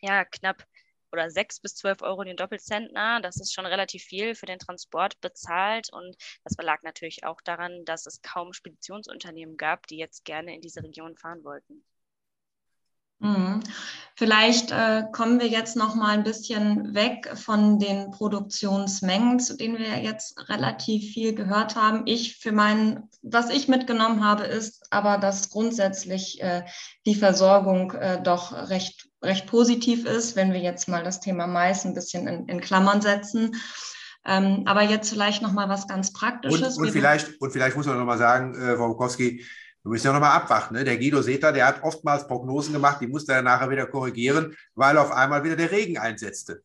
ja 0.01 0.25
knapp 0.25 0.65
oder 1.11 1.29
sechs 1.31 1.59
bis 1.59 1.75
zwölf 1.75 2.01
Euro 2.01 2.23
den 2.23 2.37
Doppelzentner. 2.37 3.21
Das 3.21 3.37
ist 3.37 3.53
schon 3.53 3.65
relativ 3.65 4.03
viel 4.03 4.35
für 4.35 4.47
den 4.47 4.59
Transport 4.59 5.21
bezahlt. 5.21 5.89
Und 5.93 6.15
das 6.43 6.55
lag 6.57 6.81
natürlich 6.83 7.23
auch 7.23 7.41
daran, 7.41 7.85
dass 7.85 8.05
es 8.07 8.21
kaum 8.21 8.53
Speditionsunternehmen 8.53 9.57
gab, 9.57 9.87
die 9.87 9.97
jetzt 9.97 10.25
gerne 10.25 10.55
in 10.55 10.61
diese 10.61 10.83
Region 10.83 11.15
fahren 11.17 11.43
wollten. 11.43 11.85
Mhm. 13.23 13.61
Vielleicht 14.15 14.71
äh, 14.71 15.05
kommen 15.11 15.39
wir 15.39 15.47
jetzt 15.47 15.75
noch 15.75 15.95
mal 15.95 16.11
ein 16.11 16.23
bisschen 16.23 16.93
weg 16.93 17.31
von 17.35 17.79
den 17.79 18.11
Produktionsmengen, 18.11 19.39
zu 19.39 19.57
denen 19.57 19.79
wir 19.79 20.03
jetzt 20.03 20.49
relativ 20.49 21.13
viel 21.13 21.33
gehört 21.33 21.75
haben. 21.75 22.03
Ich 22.05 22.37
für 22.37 22.51
meinen, 22.51 23.09
was 23.23 23.49
ich 23.49 23.67
mitgenommen 23.67 24.23
habe, 24.23 24.43
ist 24.43 24.85
aber, 24.91 25.17
dass 25.17 25.49
grundsätzlich 25.49 26.39
äh, 26.43 26.63
die 27.07 27.15
Versorgung 27.15 27.93
äh, 27.93 28.21
doch 28.21 28.69
recht, 28.69 29.09
recht 29.23 29.47
positiv 29.47 30.05
ist, 30.05 30.35
wenn 30.35 30.53
wir 30.53 30.61
jetzt 30.61 30.87
mal 30.87 31.03
das 31.03 31.19
Thema 31.19 31.47
Mais 31.47 31.83
ein 31.83 31.95
bisschen 31.95 32.27
in, 32.27 32.45
in 32.47 32.61
Klammern 32.61 33.01
setzen. 33.01 33.55
Ähm, 34.25 34.63
aber 34.67 34.83
jetzt 34.83 35.09
vielleicht 35.09 35.41
noch 35.41 35.53
mal 35.53 35.69
was 35.69 35.87
ganz 35.87 36.13
Praktisches. 36.13 36.77
Und, 36.77 36.85
und 36.85 36.91
vielleicht, 36.91 37.41
und 37.41 37.51
vielleicht 37.51 37.75
muss 37.75 37.87
man 37.87 37.97
noch 37.97 38.05
mal 38.05 38.19
sagen, 38.19 38.53
äh, 38.53 38.75
Frau 38.75 38.89
Bukowski, 38.89 39.43
wir 39.83 39.89
müssen 39.89 40.07
ja 40.07 40.13
nochmal 40.13 40.37
abwarten. 40.37 40.75
Ne? 40.75 40.83
Der 40.83 40.97
Guido 40.97 41.21
Seter, 41.21 41.51
der 41.51 41.67
hat 41.67 41.83
oftmals 41.83 42.27
Prognosen 42.27 42.73
gemacht, 42.73 43.01
die 43.01 43.07
musste 43.07 43.33
er 43.33 43.41
nachher 43.41 43.69
wieder 43.69 43.85
korrigieren, 43.85 44.55
weil 44.75 44.97
auf 44.97 45.11
einmal 45.11 45.43
wieder 45.43 45.57
der 45.57 45.71
Regen 45.71 45.97
einsetzte. 45.97 46.63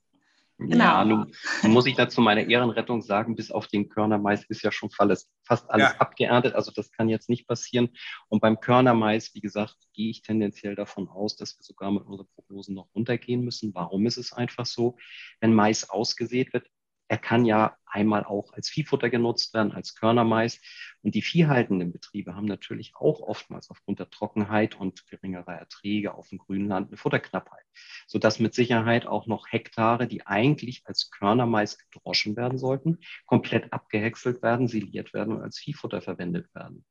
Genau. 0.60 0.84
Ja, 0.84 1.04
nun, 1.04 1.32
muss 1.62 1.86
ich 1.86 1.94
dazu 1.94 2.20
meiner 2.20 2.48
Ehrenrettung 2.48 3.00
sagen, 3.00 3.36
bis 3.36 3.52
auf 3.52 3.68
den 3.68 3.88
Körnermais 3.88 4.44
ist 4.48 4.62
ja 4.62 4.72
schon 4.72 4.90
fast 4.90 5.70
alles 5.70 5.90
ja. 5.92 5.94
abgeerntet. 5.98 6.56
Also 6.56 6.72
das 6.72 6.90
kann 6.90 7.08
jetzt 7.08 7.28
nicht 7.28 7.46
passieren. 7.46 7.90
Und 8.28 8.40
beim 8.40 8.58
Körnermais, 8.58 9.34
wie 9.34 9.40
gesagt, 9.40 9.76
gehe 9.92 10.10
ich 10.10 10.22
tendenziell 10.22 10.74
davon 10.74 11.08
aus, 11.08 11.36
dass 11.36 11.56
wir 11.56 11.62
sogar 11.62 11.92
mit 11.92 12.04
unseren 12.04 12.26
Prognosen 12.34 12.74
noch 12.74 12.88
runtergehen 12.92 13.44
müssen. 13.44 13.72
Warum 13.72 14.04
ist 14.06 14.16
es 14.16 14.32
einfach 14.32 14.66
so? 14.66 14.96
Wenn 15.40 15.54
Mais 15.54 15.90
ausgesät 15.90 16.52
wird, 16.52 16.66
er 17.08 17.18
kann 17.18 17.44
ja 17.44 17.76
einmal 17.86 18.24
auch 18.24 18.52
als 18.52 18.68
Viehfutter 18.68 19.08
genutzt 19.08 19.54
werden, 19.54 19.72
als 19.72 19.94
Körnermais. 19.94 20.60
Und 21.02 21.14
die 21.14 21.22
viehhaltenden 21.22 21.90
Betriebe 21.90 22.34
haben 22.34 22.44
natürlich 22.46 22.94
auch 22.96 23.20
oftmals 23.20 23.70
aufgrund 23.70 23.98
der 23.98 24.10
Trockenheit 24.10 24.74
und 24.74 25.06
geringerer 25.06 25.54
Erträge 25.54 26.14
auf 26.14 26.28
dem 26.28 26.38
Grünland 26.38 26.88
eine 26.88 26.98
Futterknappheit, 26.98 27.64
sodass 28.06 28.38
mit 28.38 28.54
Sicherheit 28.54 29.06
auch 29.06 29.26
noch 29.26 29.50
Hektare, 29.50 30.06
die 30.06 30.26
eigentlich 30.26 30.82
als 30.86 31.10
Körnermais 31.10 31.78
gedroschen 31.78 32.36
werden 32.36 32.58
sollten, 32.58 32.98
komplett 33.24 33.72
abgehäckselt 33.72 34.42
werden, 34.42 34.68
siliert 34.68 35.14
werden 35.14 35.34
und 35.34 35.42
als 35.42 35.58
Viehfutter 35.58 36.02
verwendet 36.02 36.54
werden. 36.54 36.84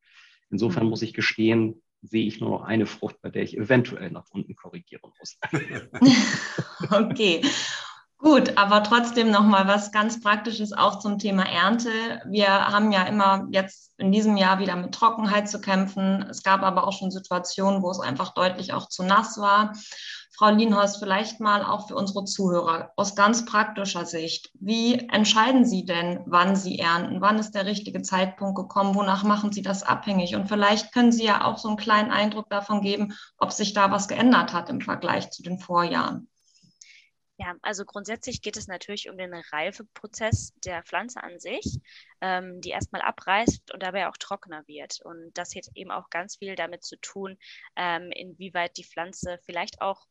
Insofern 0.50 0.86
mhm. 0.86 0.90
muss 0.90 1.02
ich 1.04 1.14
gestehen, 1.14 1.84
sehe 2.02 2.26
ich 2.26 2.40
nur 2.40 2.50
noch 2.50 2.64
eine 2.64 2.86
Frucht, 2.86 3.22
bei 3.22 3.30
der 3.30 3.44
ich 3.44 3.58
eventuell 3.58 4.12
nach 4.12 4.30
unten 4.32 4.56
korrigieren 4.56 5.12
muss. 5.20 5.38
okay. 6.92 7.42
Gut, 8.20 8.58
aber 8.58 8.82
trotzdem 8.82 9.30
noch 9.30 9.44
mal 9.44 9.68
was 9.68 9.92
ganz 9.92 10.20
Praktisches 10.20 10.74
auch 10.74 10.98
zum 10.98 11.20
Thema 11.20 11.44
Ernte. 11.44 11.90
Wir 12.26 12.50
haben 12.50 12.92
ja 12.92 13.04
immer 13.04 13.48
jetzt 13.52 13.92
in 13.98 14.12
diesem 14.12 14.38
Jahr 14.38 14.58
wieder 14.58 14.76
mit 14.76 14.94
Trockenheit 14.94 15.48
zu 15.48 15.62
kämpfen. 15.62 16.26
Es 16.28 16.42
gab 16.42 16.64
aber 16.64 16.88
auch 16.88 16.94
schon 16.94 17.12
Situationen, 17.12 17.84
wo 17.84 17.92
es 17.92 18.00
einfach 18.00 18.34
deutlich 18.34 18.74
auch 18.74 18.90
zu 18.90 19.04
nass 19.04 19.38
war. 19.38 19.74
Frau 20.36 20.50
Lienhorst, 20.50 20.98
vielleicht 20.98 21.40
mal 21.40 21.64
auch 21.64 21.88
für 21.88 21.96
unsere 21.96 22.26
Zuhörer 22.26 22.92
aus 22.96 23.16
ganz 23.16 23.46
praktischer 23.46 24.06
Sicht. 24.06 24.50
Wie 24.60 24.96
entscheiden 25.10 25.66
Sie 25.66 25.86
denn, 25.86 26.22
wann 26.26 26.56
Sie 26.56 26.80
ernten? 26.80 27.22
Wann 27.22 27.38
ist 27.38 27.52
der 27.52 27.66
richtige 27.66 28.02
Zeitpunkt 28.02 28.56
gekommen? 28.56 28.96
Wonach 28.96 29.24
machen 29.24 29.52
Sie 29.52 29.62
das 29.62 29.84
abhängig? 29.84 30.36
Und 30.36 30.48
vielleicht 30.48 30.92
können 30.92 31.12
Sie 31.12 31.24
ja 31.24 31.44
auch 31.44 31.60
so 31.60 31.68
einen 31.68 31.78
kleinen 31.78 32.12
Eindruck 32.12 32.50
davon 32.50 32.82
geben, 32.82 33.14
ob 33.38 33.52
sich 33.52 33.74
da 33.74 33.92
was 33.92 34.08
geändert 34.08 34.54
hat 34.54 34.70
im 34.70 34.82
Vergleich 34.82 35.30
zu 35.30 35.44
den 35.44 35.60
Vorjahren. 35.60 36.28
Ja, 37.39 37.56
also 37.62 37.86
grundsätzlich 37.86 38.41
geht 38.41 38.58
es 38.58 38.67
natürlich 38.67 39.10
um 39.10 39.17
den 39.17 39.34
Reifeprozess 39.34 40.53
der 40.65 40.82
Pflanze 40.84 41.22
an 41.22 41.39
sich, 41.39 41.79
ähm, 42.20 42.62
die 42.62 42.70
erstmal 42.72 43.03
abreißt 43.03 43.74
und 43.74 43.84
dabei 43.84 44.08
auch 44.08 44.17
trockener 44.17 44.67
wird. 44.67 45.01
Und 45.03 45.32
das 45.38 45.53
hat 45.56 45.67
eben 45.75 45.91
auch 45.91 46.10
ganz 46.10 46.38
viel 46.38 46.56
damit 46.56 46.84
zu 46.84 46.98
tun, 46.98 47.38
ähm, 47.75 48.10
inwieweit 48.12 48.75
die 48.77 48.84
Pflanze 48.86 49.39
vielleicht 49.46 49.82
auch, 49.82 50.08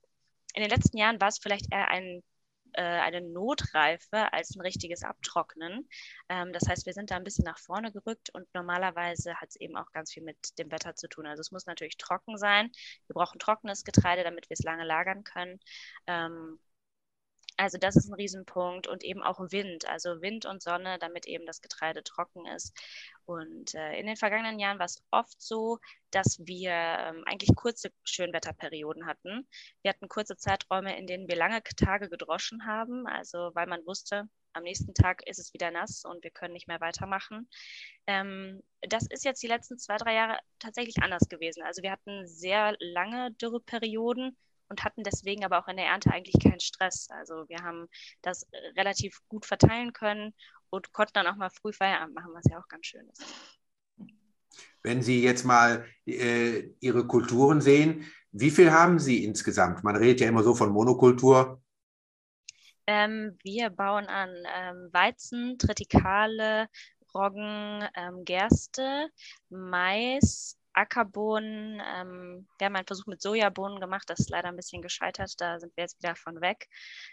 in 0.54 0.62
den 0.62 0.70
letzten 0.70 0.98
Jahren 0.98 1.20
war 1.20 1.28
es 1.28 1.38
vielleicht 1.38 1.72
eher 1.72 1.88
ein 1.88 2.22
äh, 2.74 2.82
eine 2.82 3.22
Notreife 3.22 4.32
als 4.32 4.54
ein 4.54 4.60
richtiges 4.60 5.02
Abtrocknen. 5.02 5.88
Ähm, 6.28 6.52
das 6.52 6.68
heißt, 6.68 6.86
wir 6.86 6.92
sind 6.92 7.10
da 7.10 7.16
ein 7.16 7.24
bisschen 7.24 7.44
nach 7.44 7.58
vorne 7.58 7.90
gerückt 7.92 8.30
und 8.34 8.46
normalerweise 8.54 9.34
hat 9.36 9.48
es 9.50 9.56
eben 9.56 9.76
auch 9.76 9.90
ganz 9.92 10.12
viel 10.12 10.22
mit 10.22 10.58
dem 10.58 10.70
Wetter 10.70 10.94
zu 10.94 11.08
tun. 11.08 11.26
Also 11.26 11.40
es 11.40 11.52
muss 11.52 11.66
natürlich 11.66 11.96
trocken 11.96 12.36
sein. 12.38 12.70
Wir 13.06 13.14
brauchen 13.14 13.38
trockenes 13.38 13.84
Getreide, 13.84 14.24
damit 14.24 14.50
wir 14.50 14.54
es 14.54 14.64
lange 14.64 14.84
lagern 14.84 15.24
können. 15.24 15.58
Also 17.56 17.78
das 17.78 17.96
ist 17.96 18.08
ein 18.08 18.14
Riesenpunkt 18.14 18.86
und 18.86 19.02
eben 19.02 19.22
auch 19.22 19.40
Wind, 19.50 19.86
also 19.88 20.20
Wind 20.20 20.44
und 20.44 20.62
Sonne, 20.62 20.98
damit 20.98 21.26
eben 21.26 21.46
das 21.46 21.62
Getreide 21.62 22.02
trocken 22.04 22.46
ist. 22.46 22.74
Und 23.24 23.74
äh, 23.74 23.98
in 23.98 24.06
den 24.06 24.16
vergangenen 24.16 24.58
Jahren 24.58 24.78
war 24.78 24.86
es 24.86 25.02
oft 25.10 25.40
so, 25.40 25.78
dass 26.10 26.38
wir 26.40 26.70
ähm, 26.70 27.24
eigentlich 27.26 27.54
kurze 27.56 27.90
Schönwetterperioden 28.04 29.06
hatten. 29.06 29.48
Wir 29.82 29.90
hatten 29.90 30.08
kurze 30.08 30.36
Zeiträume, 30.36 30.98
in 30.98 31.06
denen 31.06 31.28
wir 31.28 31.36
lange 31.36 31.62
Tage 31.62 32.08
gedroschen 32.10 32.66
haben, 32.66 33.06
also 33.06 33.50
weil 33.54 33.66
man 33.66 33.84
wusste, 33.86 34.28
am 34.52 34.62
nächsten 34.62 34.94
Tag 34.94 35.26
ist 35.26 35.38
es 35.38 35.52
wieder 35.52 35.70
nass 35.70 36.04
und 36.04 36.24
wir 36.24 36.30
können 36.30 36.54
nicht 36.54 36.68
mehr 36.68 36.80
weitermachen. 36.80 37.48
Ähm, 38.06 38.62
das 38.80 39.06
ist 39.08 39.24
jetzt 39.24 39.42
die 39.42 39.48
letzten 39.48 39.78
zwei, 39.78 39.96
drei 39.96 40.14
Jahre 40.14 40.38
tatsächlich 40.58 41.02
anders 41.02 41.28
gewesen. 41.28 41.62
Also 41.62 41.82
wir 41.82 41.92
hatten 41.92 42.26
sehr 42.26 42.74
lange 42.80 43.32
Dürreperioden 43.32 44.36
und 44.68 44.84
hatten 44.84 45.02
deswegen 45.04 45.44
aber 45.44 45.58
auch 45.58 45.68
in 45.68 45.76
der 45.76 45.86
Ernte 45.86 46.10
eigentlich 46.10 46.42
keinen 46.42 46.60
Stress. 46.60 47.08
Also 47.10 47.48
wir 47.48 47.58
haben 47.62 47.86
das 48.22 48.44
äh, 48.50 48.56
relativ 48.76 49.20
gut 49.28 49.46
verteilen 49.46 49.92
können 49.92 50.34
und 50.70 50.92
konnten 50.92 51.12
dann 51.14 51.26
auch 51.26 51.36
mal 51.36 51.50
früh 51.50 51.72
Feierabend 51.72 52.14
machen, 52.14 52.32
was 52.34 52.44
ja 52.50 52.58
auch 52.58 52.68
ganz 52.68 52.86
schön 52.86 53.08
ist. 53.08 53.24
Wenn 54.82 55.02
Sie 55.02 55.22
jetzt 55.22 55.44
mal 55.44 55.84
äh, 56.06 56.70
Ihre 56.80 57.06
Kulturen 57.06 57.60
sehen, 57.60 58.06
wie 58.32 58.50
viel 58.50 58.70
haben 58.70 58.98
Sie 58.98 59.24
insgesamt? 59.24 59.82
Man 59.82 59.96
redet 59.96 60.20
ja 60.20 60.28
immer 60.28 60.42
so 60.42 60.54
von 60.54 60.70
Monokultur. 60.70 61.62
Ähm, 62.86 63.36
wir 63.42 63.70
bauen 63.70 64.06
an 64.06 64.30
ähm, 64.54 64.88
Weizen, 64.92 65.58
Tritikale, 65.58 66.68
Roggen, 67.14 67.88
ähm, 67.96 68.24
Gerste, 68.24 69.08
Mais, 69.48 70.56
Ackerbohnen. 70.76 71.82
Ähm, 71.84 72.46
wir 72.58 72.66
haben 72.66 72.76
einen 72.76 72.86
Versuch 72.86 73.06
mit 73.06 73.22
Sojabohnen 73.22 73.80
gemacht, 73.80 74.08
das 74.08 74.20
ist 74.20 74.30
leider 74.30 74.48
ein 74.48 74.56
bisschen 74.56 74.82
gescheitert, 74.82 75.40
da 75.40 75.58
sind 75.58 75.76
wir 75.76 75.84
jetzt 75.84 75.98
wieder 76.02 76.14
von 76.14 76.40
weg. 76.40 76.68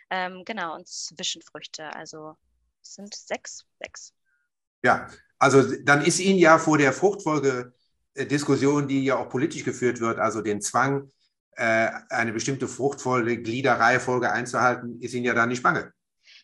Ähm, 0.09 0.43
genau, 0.45 0.75
und 0.75 0.87
Zwischenfrüchte, 0.87 1.95
also 1.95 2.35
es 2.81 2.95
sind 2.95 3.15
sechs, 3.15 3.65
sechs. 3.79 4.13
Ja, 4.83 5.07
also 5.39 5.63
dann 5.83 6.03
ist 6.03 6.19
Ihnen 6.19 6.39
ja 6.39 6.57
vor 6.57 6.77
der 6.77 6.93
Fruchtfolgediskussion, 6.93 8.87
die 8.87 9.05
ja 9.05 9.17
auch 9.17 9.29
politisch 9.29 9.63
geführt 9.63 10.01
wird, 10.01 10.19
also 10.19 10.41
den 10.41 10.61
Zwang, 10.61 11.09
äh, 11.55 11.89
eine 12.09 12.33
bestimmte 12.33 12.67
fruchtvolle 12.67 13.41
Gliederreihefolge 13.41 14.31
einzuhalten, 14.31 15.01
ist 15.01 15.13
Ihnen 15.13 15.25
ja 15.25 15.33
da 15.33 15.45
nicht 15.45 15.63
bange. 15.63 15.93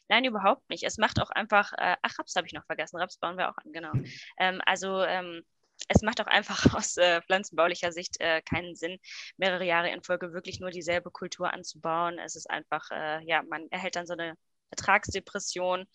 Nein, 0.07 0.25
überhaupt 0.25 0.69
nicht. 0.69 0.83
Es 0.83 0.97
macht 0.97 1.21
auch 1.21 1.29
einfach, 1.29 1.71
äh, 1.73 1.95
ach, 2.01 2.17
Raps 2.17 2.35
habe 2.35 2.47
ich 2.47 2.53
noch 2.53 2.65
vergessen. 2.65 2.97
Raps 2.97 3.17
bauen 3.17 3.37
wir 3.37 3.49
auch 3.49 3.57
an, 3.57 3.71
genau. 3.71 3.91
Ähm, 4.39 4.61
also 4.65 5.03
ähm, 5.03 5.43
es 5.87 6.01
macht 6.01 6.21
auch 6.21 6.27
einfach 6.27 6.65
aus 6.75 6.97
äh, 6.97 7.21
pflanzenbaulicher 7.21 7.91
Sicht 7.91 8.19
äh, 8.19 8.41
keinen 8.41 8.75
Sinn, 8.75 8.99
mehrere 9.37 9.65
Jahre 9.65 9.89
in 9.89 10.03
Folge 10.03 10.33
wirklich 10.33 10.59
nur 10.59 10.71
dieselbe 10.71 11.11
Kultur 11.11 11.53
anzubauen. 11.53 12.19
Es 12.19 12.35
ist 12.35 12.49
einfach, 12.49 12.89
äh, 12.91 13.23
ja, 13.25 13.43
man 13.43 13.67
erhält 13.69 13.95
dann 13.95 14.07
so 14.07 14.13
eine 14.13 14.35
Ertragsdepression 14.71 15.85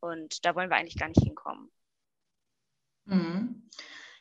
und 0.00 0.44
da 0.44 0.54
wollen 0.54 0.70
wir 0.70 0.76
eigentlich 0.76 0.98
gar 0.98 1.08
nicht 1.08 1.22
hinkommen. 1.22 1.70
Mhm. 3.04 3.68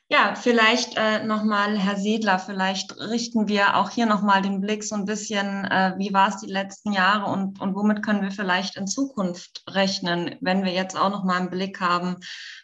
Ja, 0.10 0.36
vielleicht 0.36 0.96
äh, 0.96 1.26
nochmal, 1.26 1.78
Herr 1.78 1.98
Sedler, 1.98 2.40
vielleicht 2.40 2.98
richten 2.98 3.50
wir 3.50 3.76
auch 3.76 3.90
hier 3.90 4.06
nochmal 4.06 4.42
den 4.42 4.62
Blick 4.62 4.86
so 4.86 4.96
ein 4.96 5.04
bisschen, 5.04 5.66
äh, 5.66 5.96
wie 5.98 6.14
war 6.14 6.30
es 6.30 6.38
die 6.38 6.50
letzten 6.50 6.94
Jahre 6.94 7.30
und, 7.30 7.60
und 7.60 7.76
womit 7.76 8.04
können 8.04 8.22
wir 8.22 8.32
vielleicht 8.32 8.78
in 8.78 8.88
Zukunft 8.88 9.66
rechnen, 9.70 10.38
wenn 10.40 10.64
wir 10.64 10.72
jetzt 10.72 10.96
auch 10.96 11.10
nochmal 11.10 11.40
einen 11.40 11.50
Blick 11.50 11.82
haben, 11.82 12.16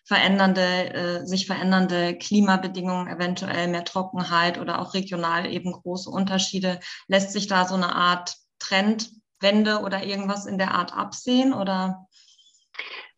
verändernde, 0.05 0.93
äh, 0.93 1.25
sich 1.25 1.45
verändernde 1.45 2.17
Klimabedingungen, 2.17 3.09
eventuell 3.09 3.67
mehr 3.67 3.83
Trockenheit 3.83 4.57
oder 4.57 4.79
auch 4.79 4.93
regional 4.93 5.45
eben 5.45 5.73
große 5.73 6.09
Unterschiede. 6.09 6.79
Lässt 7.09 7.33
sich 7.33 7.47
da 7.47 7.65
so 7.65 7.75
eine 7.75 7.93
Art 7.93 8.37
Trendwende 8.59 9.81
oder 9.81 10.05
irgendwas 10.05 10.45
in 10.45 10.57
der 10.57 10.73
Art 10.73 10.95
absehen 10.95 11.53
oder? 11.53 12.07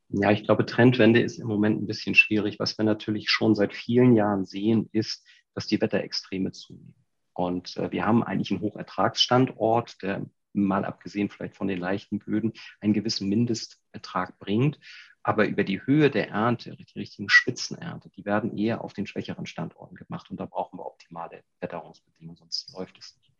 Ja, 0.10 0.32
ich 0.32 0.44
glaube, 0.44 0.66
Trendwende 0.66 1.20
ist 1.20 1.40
im 1.40 1.48
Moment 1.48 1.82
ein 1.82 1.88
bisschen 1.88 2.16
schwierig. 2.16 2.60
Was 2.60 2.78
wir 2.78 2.86
natürlich 2.86 3.30
schon 3.30 3.56
seit 3.56 3.74
vielen 3.74 4.16
Jahren 4.16 4.46
sehen, 4.46 4.90
ist, 4.92 5.26
dass 5.54 5.68
die 5.68 5.82
Wetterextreme 5.82 6.52
zunehmen. 6.52 6.96
Und 7.34 7.76
äh, 7.78 7.92
wir 7.92 8.06
haben 8.06 8.24
eigentlich 8.24 8.52
einen 8.52 8.62
Hochertragsstandort, 8.62 10.02
der 10.02 10.26
mal 10.54 10.86
abgesehen 10.86 11.30
vielleicht 11.30 11.56
von 11.56 11.68
den 11.68 11.80
leichten 11.80 12.20
Böden 12.20 12.54
einen 12.80 12.94
gewissen 12.94 13.28
Mindestertrag 13.28 14.38
bringt. 14.40 14.80
Aber 15.22 15.48
über 15.48 15.64
die 15.64 15.84
Höhe 15.84 16.12
der 16.12 16.30
Ernte, 16.30 16.76
die 16.76 17.00
richtigen 17.00 17.30
Spitzenernte, 17.30 18.10
die 18.10 18.26
werden 18.26 18.56
eher 18.56 18.84
auf 18.84 18.94
den 18.94 19.08
schwächeren 19.08 19.48
Standorten 19.48 19.96
gemacht. 19.96 20.30
Und 20.30 20.40
da 20.40 20.46
brauchen 20.46 20.78
wir 20.78 20.86
optimale 20.86 21.44
Wetterungsbedingungen, 21.62 22.38
sonst 22.38 22.72
läuft 22.74 22.98
es 23.00 23.18
nicht. 23.18 23.34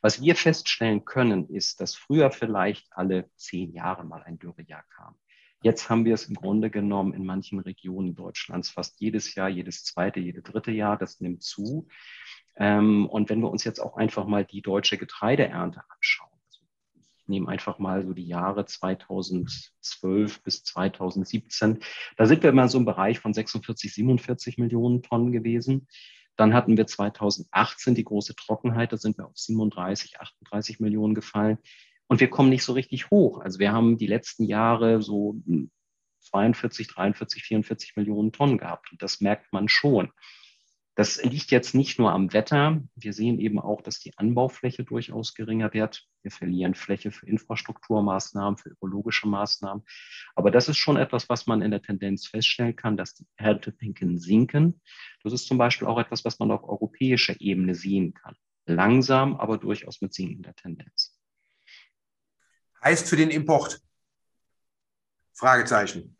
Was 0.00 0.22
wir 0.22 0.34
feststellen 0.34 1.04
können, 1.04 1.48
ist, 1.50 1.80
dass 1.80 1.94
früher 1.94 2.30
vielleicht 2.30 2.88
alle 2.90 3.30
zehn 3.36 3.72
Jahre 3.72 4.04
mal 4.04 4.22
ein 4.22 4.38
Dürrejahr 4.38 4.84
kam. 4.94 5.16
Jetzt 5.62 5.88
haben 5.88 6.04
wir 6.04 6.14
es 6.14 6.26
im 6.26 6.34
Grunde 6.34 6.70
genommen 6.70 7.12
in 7.14 7.24
manchen 7.24 7.58
Regionen 7.60 8.14
Deutschlands 8.14 8.70
fast 8.70 9.00
jedes 9.00 9.34
Jahr, 9.34 9.48
jedes 9.48 9.84
zweite, 9.84 10.20
jede 10.20 10.42
dritte 10.42 10.70
Jahr. 10.70 10.96
Das 10.96 11.20
nimmt 11.20 11.42
zu. 11.42 11.88
Ähm, 12.56 13.06
und 13.06 13.28
wenn 13.28 13.40
wir 13.40 13.50
uns 13.50 13.64
jetzt 13.64 13.80
auch 13.80 13.96
einfach 13.96 14.26
mal 14.26 14.44
die 14.44 14.62
deutsche 14.62 14.98
Getreideernte 14.98 15.82
anschauen, 15.88 16.30
also 16.44 16.60
ich 17.18 17.28
nehme 17.28 17.48
einfach 17.48 17.78
mal 17.78 18.04
so 18.04 18.12
die 18.12 18.26
Jahre 18.26 18.64
2012 18.64 20.42
bis 20.42 20.62
2017, 20.64 21.80
da 22.16 22.26
sind 22.26 22.42
wir 22.42 22.50
immer 22.50 22.68
so 22.68 22.78
im 22.78 22.84
Bereich 22.84 23.18
von 23.18 23.34
46, 23.34 23.92
47 23.92 24.58
Millionen 24.58 25.02
Tonnen 25.02 25.32
gewesen. 25.32 25.86
Dann 26.36 26.52
hatten 26.52 26.76
wir 26.76 26.86
2018 26.86 27.94
die 27.94 28.04
große 28.04 28.36
Trockenheit, 28.36 28.92
da 28.92 28.98
sind 28.98 29.16
wir 29.16 29.26
auf 29.26 29.36
37, 29.36 30.20
38 30.20 30.80
Millionen 30.80 31.14
gefallen. 31.14 31.58
Und 32.08 32.20
wir 32.20 32.30
kommen 32.30 32.50
nicht 32.50 32.62
so 32.64 32.72
richtig 32.72 33.10
hoch. 33.10 33.40
Also 33.40 33.58
wir 33.58 33.72
haben 33.72 33.98
die 33.98 34.06
letzten 34.06 34.44
Jahre 34.44 35.02
so 35.02 35.40
42, 36.20 36.88
43, 36.88 37.42
44 37.42 37.96
Millionen 37.96 38.32
Tonnen 38.32 38.58
gehabt. 38.58 38.92
Und 38.92 39.02
das 39.02 39.20
merkt 39.20 39.52
man 39.52 39.68
schon. 39.68 40.10
Das 40.96 41.22
liegt 41.22 41.50
jetzt 41.50 41.74
nicht 41.74 41.98
nur 41.98 42.12
am 42.12 42.32
Wetter. 42.32 42.82
Wir 42.94 43.12
sehen 43.12 43.38
eben 43.38 43.58
auch, 43.58 43.82
dass 43.82 44.00
die 44.00 44.16
Anbaufläche 44.16 44.82
durchaus 44.82 45.34
geringer 45.34 45.74
wird. 45.74 46.06
Wir 46.22 46.30
verlieren 46.30 46.74
Fläche 46.74 47.10
für 47.10 47.26
Infrastrukturmaßnahmen, 47.26 48.56
für 48.56 48.70
ökologische 48.70 49.28
Maßnahmen. 49.28 49.84
Aber 50.34 50.50
das 50.50 50.70
ist 50.70 50.78
schon 50.78 50.96
etwas, 50.96 51.28
was 51.28 51.46
man 51.46 51.60
in 51.60 51.70
der 51.70 51.82
Tendenz 51.82 52.26
feststellen 52.26 52.76
kann, 52.76 52.96
dass 52.96 53.14
die 53.14 53.26
Erntemengen 53.36 54.18
sinken. 54.18 54.80
Das 55.22 55.34
ist 55.34 55.46
zum 55.46 55.58
Beispiel 55.58 55.86
auch 55.86 55.98
etwas, 55.98 56.24
was 56.24 56.38
man 56.38 56.50
auf 56.50 56.64
europäischer 56.64 57.38
Ebene 57.40 57.74
sehen 57.74 58.14
kann. 58.14 58.34
Langsam, 58.64 59.36
aber 59.36 59.58
durchaus 59.58 60.00
mit 60.00 60.14
sinkender 60.14 60.54
Tendenz 60.54 61.15
heißt 62.86 63.08
für 63.08 63.16
den 63.16 63.30
Import? 63.30 63.80
Fragezeichen. 65.34 66.16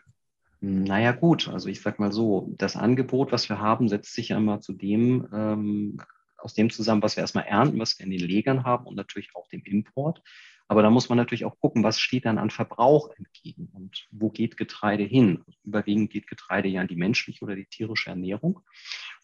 Naja 0.60 1.12
gut, 1.12 1.48
also 1.48 1.68
ich 1.68 1.80
sage 1.80 2.02
mal 2.02 2.10
so, 2.12 2.52
das 2.58 2.74
Angebot, 2.74 3.30
was 3.30 3.48
wir 3.48 3.60
haben, 3.60 3.88
setzt 3.88 4.14
sich 4.14 4.30
ja 4.30 4.36
immer 4.36 4.60
zu 4.60 4.72
dem, 4.72 5.28
ähm, 5.32 6.00
aus 6.38 6.54
dem 6.54 6.70
zusammen, 6.70 7.02
was 7.02 7.16
wir 7.16 7.20
erstmal 7.20 7.44
ernten, 7.44 7.78
was 7.78 7.96
wir 7.98 8.04
in 8.04 8.10
den 8.10 8.20
Legern 8.20 8.64
haben 8.64 8.86
und 8.86 8.96
natürlich 8.96 9.30
auch 9.36 9.46
dem 9.48 9.62
Import. 9.62 10.22
Aber 10.66 10.82
da 10.82 10.90
muss 10.90 11.08
man 11.08 11.16
natürlich 11.16 11.44
auch 11.44 11.56
gucken, 11.60 11.84
was 11.84 12.00
steht 12.00 12.24
dann 12.24 12.38
an 12.38 12.50
Verbrauch 12.50 13.10
entgegen 13.16 13.68
und 13.72 14.08
wo 14.10 14.30
geht 14.30 14.56
Getreide 14.56 15.04
hin? 15.04 15.44
Überwiegend 15.62 16.10
geht 16.10 16.26
Getreide 16.26 16.68
ja 16.68 16.82
in 16.82 16.88
die 16.88 16.96
menschliche 16.96 17.44
oder 17.44 17.54
die 17.54 17.66
tierische 17.66 18.10
Ernährung. 18.10 18.58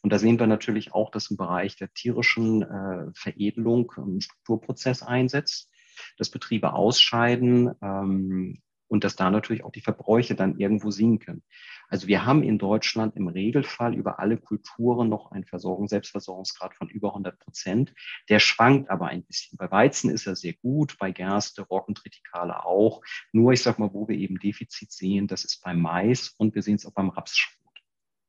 Und 0.02 0.12
da 0.12 0.20
sehen 0.20 0.38
wir 0.38 0.46
natürlich 0.46 0.94
auch, 0.94 1.10
dass 1.10 1.30
im 1.32 1.36
Bereich 1.36 1.74
der 1.74 1.92
tierischen 1.92 2.62
äh, 2.62 3.10
Veredelung 3.14 3.90
ein 3.96 4.20
Strukturprozess 4.20 5.02
einsetzt 5.02 5.71
dass 6.18 6.30
Betriebe 6.30 6.72
ausscheiden 6.72 7.72
ähm, 7.82 8.62
und 8.92 9.04
dass 9.04 9.16
da 9.16 9.30
natürlich 9.30 9.64
auch 9.64 9.72
die 9.72 9.80
Verbräuche 9.80 10.34
dann 10.34 10.58
irgendwo 10.58 10.90
sinken. 10.90 11.42
Also 11.88 12.08
wir 12.08 12.26
haben 12.26 12.42
in 12.42 12.58
Deutschland 12.58 13.16
im 13.16 13.28
Regelfall 13.28 13.94
über 13.94 14.18
alle 14.18 14.36
Kulturen 14.36 15.08
noch 15.08 15.32
einen 15.32 15.44
Versorgung, 15.44 15.88
Selbstversorgungsgrad 15.88 16.74
von 16.74 16.90
über 16.90 17.08
100 17.08 17.38
Prozent. 17.38 17.94
Der 18.28 18.38
schwankt 18.38 18.90
aber 18.90 19.06
ein 19.06 19.24
bisschen. 19.24 19.56
Bei 19.56 19.70
Weizen 19.70 20.10
ist 20.10 20.26
er 20.26 20.36
sehr 20.36 20.52
gut, 20.52 20.98
bei 20.98 21.10
Gerste, 21.10 21.62
Roggen, 21.62 21.94
Tritikale 21.94 22.66
auch. 22.66 23.00
Nur, 23.32 23.52
ich 23.52 23.62
sag 23.62 23.78
mal, 23.78 23.94
wo 23.94 24.08
wir 24.08 24.16
eben 24.16 24.38
Defizit 24.38 24.92
sehen, 24.92 25.26
das 25.26 25.44
ist 25.44 25.62
beim 25.62 25.80
Mais 25.80 26.34
und 26.36 26.54
wir 26.54 26.62
sehen 26.62 26.76
es 26.76 26.84
auch 26.84 26.92
beim 26.92 27.08
Raps 27.08 27.38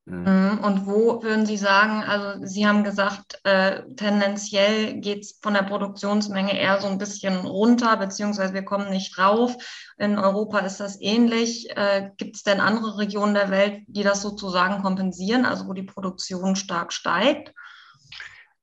Mhm. 0.05 0.59
Und 0.61 0.85
wo 0.85 1.23
würden 1.23 1.45
Sie 1.45 1.55
sagen, 1.55 2.03
also 2.03 2.45
Sie 2.45 2.67
haben 2.67 2.83
gesagt, 2.83 3.39
äh, 3.45 3.83
tendenziell 3.95 4.99
geht 4.99 5.21
es 5.21 5.39
von 5.41 5.53
der 5.53 5.63
Produktionsmenge 5.63 6.59
eher 6.59 6.81
so 6.81 6.87
ein 6.87 6.97
bisschen 6.97 7.37
runter, 7.37 7.95
beziehungsweise 7.95 8.53
wir 8.53 8.63
kommen 8.63 8.89
nicht 8.89 9.17
rauf. 9.17 9.55
In 9.97 10.17
Europa 10.17 10.59
ist 10.59 10.81
das 10.81 10.99
ähnlich. 10.99 11.69
Äh, 11.77 12.09
Gibt 12.17 12.35
es 12.35 12.43
denn 12.43 12.59
andere 12.59 12.97
Regionen 12.97 13.33
der 13.33 13.49
Welt, 13.49 13.83
die 13.87 14.03
das 14.03 14.21
sozusagen 14.21 14.83
kompensieren, 14.83 15.45
also 15.45 15.67
wo 15.67 15.73
die 15.73 15.83
Produktion 15.83 16.57
stark 16.57 16.91
steigt? 16.91 17.53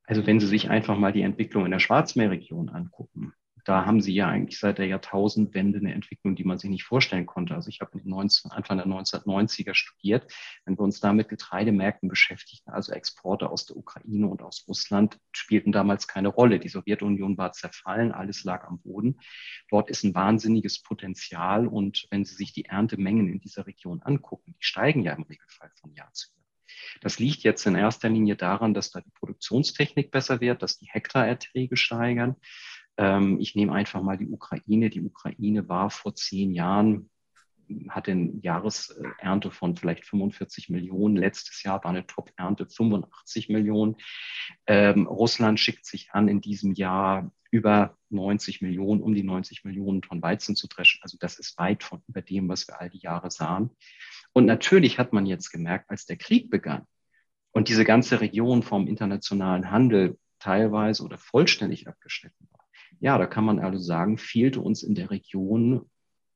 Also 0.04 0.26
wenn 0.26 0.40
Sie 0.40 0.46
sich 0.46 0.68
einfach 0.68 0.98
mal 0.98 1.12
die 1.12 1.22
Entwicklung 1.22 1.64
in 1.64 1.70
der 1.70 1.78
Schwarzmeerregion 1.78 2.68
angucken, 2.68 3.32
da 3.70 3.86
haben 3.86 4.00
sie 4.00 4.12
ja 4.12 4.26
eigentlich 4.26 4.58
seit 4.58 4.78
der 4.78 4.88
Jahrtausendwende 4.88 5.78
eine 5.78 5.94
Entwicklung, 5.94 6.34
die 6.34 6.42
man 6.42 6.58
sich 6.58 6.68
nicht 6.68 6.82
vorstellen 6.82 7.24
konnte. 7.24 7.54
Also 7.54 7.68
ich 7.68 7.80
habe 7.80 7.92
in 7.92 8.00
den 8.00 8.10
19, 8.10 8.50
Anfang 8.50 8.78
der 8.78 8.86
1990er 8.88 9.74
studiert. 9.74 10.26
Wenn 10.64 10.76
wir 10.76 10.82
uns 10.82 10.98
da 10.98 11.12
mit 11.12 11.28
Getreidemärkten 11.28 12.08
beschäftigten, 12.08 12.72
also 12.72 12.90
Exporte 12.90 13.48
aus 13.48 13.66
der 13.66 13.76
Ukraine 13.76 14.26
und 14.26 14.42
aus 14.42 14.64
Russland, 14.66 15.20
spielten 15.30 15.70
damals 15.70 16.08
keine 16.08 16.26
Rolle. 16.26 16.58
Die 16.58 16.68
Sowjetunion 16.68 17.38
war 17.38 17.52
zerfallen, 17.52 18.10
alles 18.10 18.42
lag 18.42 18.64
am 18.64 18.80
Boden. 18.80 19.20
Dort 19.68 19.88
ist 19.88 20.02
ein 20.02 20.16
wahnsinniges 20.16 20.82
Potenzial. 20.82 21.68
Und 21.68 22.08
wenn 22.10 22.24
Sie 22.24 22.34
sich 22.34 22.52
die 22.52 22.64
Erntemengen 22.64 23.28
in 23.28 23.38
dieser 23.38 23.68
Region 23.68 24.02
angucken, 24.02 24.56
die 24.58 24.64
steigen 24.64 25.04
ja 25.04 25.12
im 25.12 25.22
Regelfall 25.22 25.70
von 25.80 25.94
Jahr 25.94 26.12
zu 26.12 26.26
Jahr. 26.30 26.40
Das 27.00 27.18
liegt 27.18 27.42
jetzt 27.42 27.66
in 27.66 27.74
erster 27.74 28.08
Linie 28.08 28.36
daran, 28.36 28.74
dass 28.74 28.90
da 28.90 29.00
die 29.00 29.10
Produktionstechnik 29.10 30.10
besser 30.10 30.40
wird, 30.40 30.62
dass 30.62 30.78
die 30.78 30.88
Hektarerträge 30.90 31.76
steigern. 31.76 32.36
Ähm, 33.00 33.38
ich 33.40 33.56
nehme 33.56 33.72
einfach 33.72 34.02
mal 34.02 34.18
die 34.18 34.28
Ukraine. 34.28 34.90
Die 34.90 35.00
Ukraine 35.00 35.68
war 35.68 35.90
vor 35.90 36.14
zehn 36.14 36.52
Jahren 36.52 37.10
hatte 37.88 38.10
eine 38.10 38.32
Jahresernte 38.42 39.50
von 39.50 39.76
vielleicht 39.76 40.04
45 40.04 40.70
Millionen. 40.70 41.16
Letztes 41.16 41.62
Jahr 41.62 41.82
war 41.84 41.90
eine 41.90 42.06
Top-Ernte 42.06 42.66
85 42.66 43.48
Millionen. 43.48 43.96
Ähm, 44.66 45.06
Russland 45.06 45.60
schickt 45.60 45.86
sich 45.86 46.10
an, 46.10 46.28
in 46.28 46.40
diesem 46.40 46.72
Jahr 46.74 47.30
über 47.52 47.96
90 48.10 48.60
Millionen, 48.60 49.00
um 49.00 49.14
die 49.14 49.22
90 49.22 49.64
Millionen 49.64 50.02
Tonnen 50.02 50.22
Weizen 50.22 50.56
zu 50.56 50.68
dreschen. 50.68 51.00
Also 51.02 51.16
das 51.18 51.38
ist 51.38 51.58
weit 51.58 51.82
von 51.82 52.02
über 52.08 52.22
dem, 52.22 52.48
was 52.48 52.66
wir 52.66 52.80
all 52.80 52.90
die 52.90 52.98
Jahre 52.98 53.30
sahen. 53.30 53.70
Und 54.32 54.46
natürlich 54.46 54.98
hat 54.98 55.12
man 55.12 55.26
jetzt 55.26 55.50
gemerkt, 55.50 55.90
als 55.90 56.06
der 56.06 56.16
Krieg 56.16 56.50
begann 56.50 56.86
und 57.52 57.68
diese 57.68 57.84
ganze 57.84 58.20
Region 58.20 58.62
vom 58.62 58.86
internationalen 58.86 59.70
Handel 59.70 60.18
teilweise 60.38 61.04
oder 61.04 61.18
vollständig 61.18 61.88
abgeschnitten 61.88 62.48
war. 62.50 62.59
Ja, 62.98 63.16
da 63.18 63.26
kann 63.26 63.44
man 63.44 63.58
also 63.58 63.78
sagen, 63.78 64.18
fehlte 64.18 64.60
uns 64.60 64.82
in 64.82 64.94
der 64.94 65.10
Region 65.10 65.88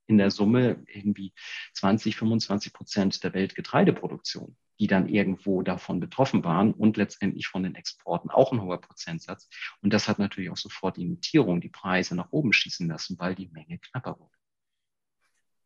in 0.07 0.19
der 0.19 0.31
Summe 0.31 0.83
irgendwie 0.87 1.33
20, 1.75 2.17
25 2.17 2.73
Prozent 2.73 3.25
der 3.25 3.33
Weltgetreideproduktion, 3.33 4.57
die 4.79 4.87
dann 4.87 5.09
irgendwo 5.09 5.63
davon 5.63 6.01
betroffen 6.01 6.45
waren 6.45 6.73
und 6.73 6.97
letztendlich 6.97 7.49
von 7.49 7.63
den 7.63 7.75
Exporten 7.75 8.31
auch 8.31 8.53
ein 8.53 8.61
hoher 8.61 8.81
Prozentsatz. 8.81 9.49
Und 9.81 9.93
das 9.93 10.09
hat 10.09 10.19
natürlich 10.19 10.51
auch 10.51 10.57
sofort 10.57 10.97
die 10.97 11.07
Notierung, 11.07 11.61
die 11.61 11.71
Preise 11.71 12.15
nach 12.15 12.33
oben 12.33 12.53
schießen 12.53 12.89
lassen, 12.89 13.19
weil 13.19 13.35
die 13.35 13.49
Menge 13.49 13.79
knapper 13.79 14.19
wurde. 14.19 14.37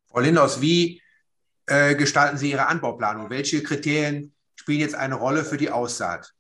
Frau 0.06 0.20
Lindhaus, 0.20 0.60
wie 0.60 1.02
äh, 1.66 1.94
gestalten 1.94 2.38
Sie 2.38 2.50
Ihre 2.50 2.66
Anbauplanung? 2.66 3.28
Welche 3.28 3.62
Kriterien 3.62 4.34
spielen 4.54 4.80
jetzt 4.80 4.94
eine 4.94 5.16
Rolle 5.16 5.44
für 5.44 5.58
die 5.58 5.70
Aussaat? 5.70 6.32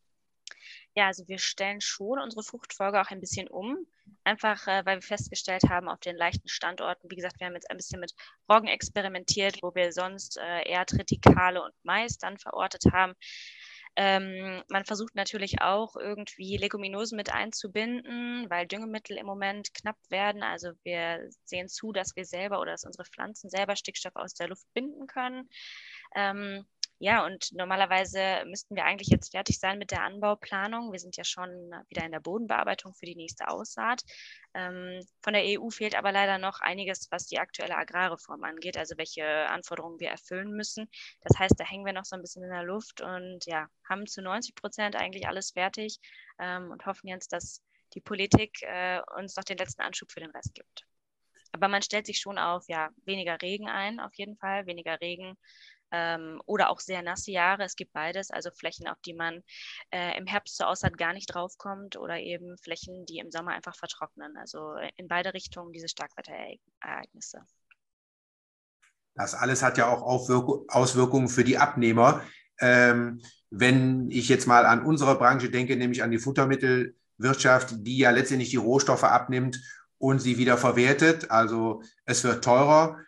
Ja, 0.94 1.06
also 1.06 1.28
wir 1.28 1.38
stellen 1.38 1.80
schon 1.80 2.18
unsere 2.18 2.42
Fruchtfolge 2.42 3.00
auch 3.00 3.10
ein 3.10 3.20
bisschen 3.20 3.46
um. 3.46 3.86
Einfach, 4.28 4.66
äh, 4.66 4.84
weil 4.84 4.98
wir 4.98 5.02
festgestellt 5.02 5.62
haben, 5.70 5.88
auf 5.88 6.00
den 6.00 6.14
leichten 6.14 6.48
Standorten, 6.48 7.10
wie 7.10 7.16
gesagt, 7.16 7.40
wir 7.40 7.46
haben 7.46 7.54
jetzt 7.54 7.70
ein 7.70 7.78
bisschen 7.78 7.98
mit 7.98 8.12
Roggen 8.46 8.68
experimentiert, 8.68 9.62
wo 9.62 9.74
wir 9.74 9.90
sonst 9.90 10.36
äh, 10.36 10.68
eher 10.68 10.84
Tritikale 10.84 11.62
und 11.62 11.72
Mais 11.82 12.18
dann 12.18 12.36
verortet 12.36 12.82
haben. 12.92 13.14
Ähm, 13.96 14.62
man 14.68 14.84
versucht 14.84 15.14
natürlich 15.14 15.62
auch 15.62 15.96
irgendwie 15.96 16.58
Leguminosen 16.58 17.16
mit 17.16 17.32
einzubinden, 17.32 18.44
weil 18.50 18.66
Düngemittel 18.66 19.16
im 19.16 19.24
Moment 19.24 19.72
knapp 19.72 19.96
werden. 20.10 20.42
Also 20.42 20.72
wir 20.82 21.30
sehen 21.44 21.68
zu, 21.68 21.92
dass 21.92 22.14
wir 22.14 22.26
selber 22.26 22.60
oder 22.60 22.72
dass 22.72 22.84
unsere 22.84 23.06
Pflanzen 23.06 23.48
selber 23.48 23.76
Stickstoff 23.76 24.14
aus 24.14 24.34
der 24.34 24.48
Luft 24.48 24.66
binden 24.74 25.06
können. 25.06 25.48
Ähm, 26.14 26.66
ja, 27.00 27.24
und 27.24 27.52
normalerweise 27.52 28.44
müssten 28.46 28.74
wir 28.74 28.84
eigentlich 28.84 29.08
jetzt 29.08 29.30
fertig 29.30 29.60
sein 29.60 29.78
mit 29.78 29.92
der 29.92 30.02
Anbauplanung. 30.02 30.90
Wir 30.90 30.98
sind 30.98 31.16
ja 31.16 31.22
schon 31.22 31.48
wieder 31.88 32.04
in 32.04 32.10
der 32.10 32.18
Bodenbearbeitung 32.18 32.92
für 32.94 33.06
die 33.06 33.14
nächste 33.14 33.48
Aussaat. 33.48 34.02
Ähm, 34.52 35.00
von 35.22 35.32
der 35.32 35.44
EU 35.44 35.70
fehlt 35.70 35.96
aber 35.96 36.10
leider 36.10 36.38
noch 36.38 36.60
einiges, 36.60 37.06
was 37.12 37.26
die 37.26 37.38
aktuelle 37.38 37.76
Agrarreform 37.76 38.42
angeht, 38.42 38.76
also 38.76 38.96
welche 38.98 39.24
Anforderungen 39.48 40.00
wir 40.00 40.08
erfüllen 40.08 40.50
müssen. 40.50 40.90
Das 41.22 41.38
heißt, 41.38 41.54
da 41.56 41.64
hängen 41.64 41.86
wir 41.86 41.92
noch 41.92 42.04
so 42.04 42.16
ein 42.16 42.22
bisschen 42.22 42.42
in 42.42 42.50
der 42.50 42.64
Luft 42.64 43.00
und 43.00 43.46
ja, 43.46 43.68
haben 43.88 44.06
zu 44.08 44.20
90 44.20 44.56
Prozent 44.56 44.96
eigentlich 44.96 45.28
alles 45.28 45.52
fertig 45.52 46.00
ähm, 46.40 46.72
und 46.72 46.84
hoffen 46.84 47.06
jetzt, 47.06 47.32
dass 47.32 47.62
die 47.94 48.00
Politik 48.00 48.62
äh, 48.62 49.00
uns 49.16 49.36
noch 49.36 49.44
den 49.44 49.58
letzten 49.58 49.82
Anschub 49.82 50.10
für 50.10 50.20
den 50.20 50.30
Rest 50.30 50.52
gibt. 50.52 50.84
Aber 51.52 51.68
man 51.68 51.82
stellt 51.82 52.06
sich 52.06 52.18
schon 52.18 52.38
auf, 52.38 52.64
ja, 52.68 52.90
weniger 53.04 53.40
Regen 53.40 53.68
ein, 53.68 54.00
auf 54.00 54.14
jeden 54.14 54.36
Fall, 54.36 54.66
weniger 54.66 55.00
Regen 55.00 55.38
ähm, 55.90 56.40
oder 56.46 56.70
auch 56.70 56.80
sehr 56.80 57.02
nasse 57.02 57.30
Jahre. 57.30 57.64
Es 57.64 57.76
gibt 57.76 57.92
beides, 57.92 58.30
also 58.30 58.50
Flächen, 58.50 58.88
auf 58.88 59.00
die 59.04 59.14
man 59.14 59.42
äh, 59.90 60.16
im 60.18 60.26
Herbst 60.26 60.56
zur 60.56 60.68
Aussaat 60.68 60.98
gar 60.98 61.12
nicht 61.12 61.26
draufkommt 61.26 61.96
oder 61.96 62.18
eben 62.18 62.56
Flächen, 62.58 63.06
die 63.06 63.18
im 63.18 63.30
Sommer 63.30 63.52
einfach 63.52 63.76
vertrocknen. 63.76 64.36
Also 64.36 64.74
in 64.96 65.08
beide 65.08 65.34
Richtungen 65.34 65.72
diese 65.72 65.88
Starkwetterereignisse. 65.88 67.42
Das 69.14 69.34
alles 69.34 69.62
hat 69.62 69.78
ja 69.78 69.88
auch 69.88 70.02
Auswirkungen 70.02 71.28
für 71.28 71.44
die 71.44 71.58
Abnehmer. 71.58 72.22
Ähm, 72.60 73.20
wenn 73.50 74.10
ich 74.10 74.28
jetzt 74.28 74.46
mal 74.46 74.66
an 74.66 74.84
unsere 74.84 75.16
Branche 75.16 75.50
denke, 75.50 75.76
nämlich 75.76 76.02
an 76.02 76.10
die 76.10 76.18
Futtermittelwirtschaft, 76.18 77.74
die 77.78 77.98
ja 77.98 78.10
letztendlich 78.10 78.50
die 78.50 78.56
Rohstoffe 78.56 79.04
abnimmt 79.04 79.60
und 79.98 80.20
sie 80.20 80.38
wieder 80.38 80.56
verwertet. 80.56 81.30
Also 81.30 81.82
es 82.04 82.22
wird 82.24 82.44
teurer 82.44 82.98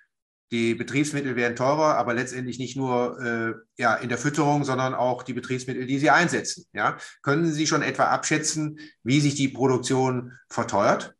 die 0.51 0.75
Betriebsmittel 0.75 1.37
werden 1.37 1.57
teurer, 1.57 1.97
aber 1.97 2.15
letztendlich 2.15 2.59
nicht 2.59 2.77
nur 2.77 3.21
äh, 3.21 3.81
ja, 3.81 3.95
in 3.95 4.09
der 4.09 4.19
Fütterung, 4.19 4.65
sondern 4.65 4.95
auch 4.95 5.23
die 5.23 5.33
Betriebsmittel, 5.33 5.87
die 5.87 5.99
Sie 5.99 6.11
einsetzen. 6.11 6.67
Ja? 6.73 6.99
Können 7.23 7.51
Sie 7.53 7.67
schon 7.67 7.83
etwa 7.83 8.05
abschätzen, 8.05 8.79
wie 9.03 9.21
sich 9.21 9.37
die 9.37 9.49
Produktion 9.49 10.37
verteuert? 10.49 11.15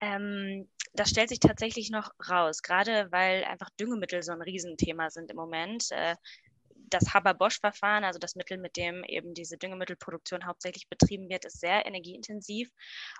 Ähm, 0.00 0.68
das 0.92 1.10
stellt 1.10 1.28
sich 1.28 1.38
tatsächlich 1.38 1.90
noch 1.90 2.10
raus, 2.28 2.62
gerade 2.62 3.08
weil 3.10 3.44
einfach 3.44 3.70
Düngemittel 3.78 4.22
so 4.22 4.32
ein 4.32 4.42
Riesenthema 4.42 5.10
sind 5.10 5.30
im 5.30 5.36
Moment. 5.36 5.86
Äh, 5.90 6.16
das 6.90 7.14
Haber-Bosch-Verfahren, 7.14 8.04
also 8.04 8.18
das 8.18 8.34
Mittel, 8.34 8.58
mit 8.58 8.76
dem 8.76 9.04
eben 9.04 9.34
diese 9.34 9.56
Düngemittelproduktion 9.56 10.46
hauptsächlich 10.46 10.88
betrieben 10.88 11.28
wird, 11.28 11.44
ist 11.44 11.60
sehr 11.60 11.86
energieintensiv. 11.86 12.70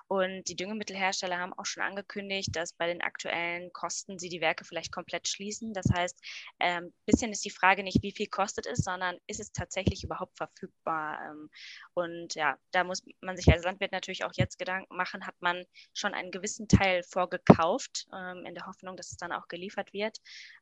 Und 0.09 0.45
die 0.49 0.57
Düngemittelhersteller 0.57 1.39
haben 1.39 1.53
auch 1.55 1.67
schon 1.67 1.83
angekündigt, 1.83 2.51
dass 2.53 2.73
bei 2.73 2.87
den 2.87 3.01
aktuellen 3.01 3.73
Kosten 3.73 4.19
sie 4.19 4.29
die 4.29 4.41
Werke 4.41 4.65
vielleicht 4.65 4.93
komplett 4.93 5.29
schließen. 5.29 5.73
Das 5.73 5.87
heißt, 5.95 6.19
ein 6.59 6.85
ähm, 6.85 6.95
bisschen 7.07 7.33
ist 7.33 7.45
die 7.45 7.51
Frage 7.51 7.83
nicht, 7.83 8.03
wie 8.03 8.13
viel 8.13 8.27
kostet 8.27 8.67
es, 8.67 8.79
sondern 8.79 9.19
ist 9.27 9.41
es 9.41 9.53
tatsächlich 9.53 10.03
überhaupt 10.03 10.37
verfügbar? 10.37 11.21
Ähm, 11.25 11.51
und 11.95 12.35
ja, 12.35 12.59
da 12.73 12.85
muss 12.85 13.05
man 13.21 13.37
sich 13.37 13.49
als 13.53 13.65
Landwirt 13.65 13.93
natürlich 13.93 14.25
auch 14.25 14.33
jetzt 14.35 14.59
Gedanken 14.59 14.97
machen, 14.97 15.27
hat 15.27 15.41
man 15.41 15.65
schon 15.95 16.15
einen 16.15 16.31
gewissen 16.31 16.67
Teil 16.67 17.03
vorgekauft, 17.05 18.07
ähm, 18.13 18.45
in 18.47 18.55
der 18.55 18.67
Hoffnung, 18.67 18.97
dass 18.97 19.11
es 19.13 19.17
dann 19.17 19.33
auch 19.33 19.47
geliefert 19.49 19.93
wird. 19.93 20.19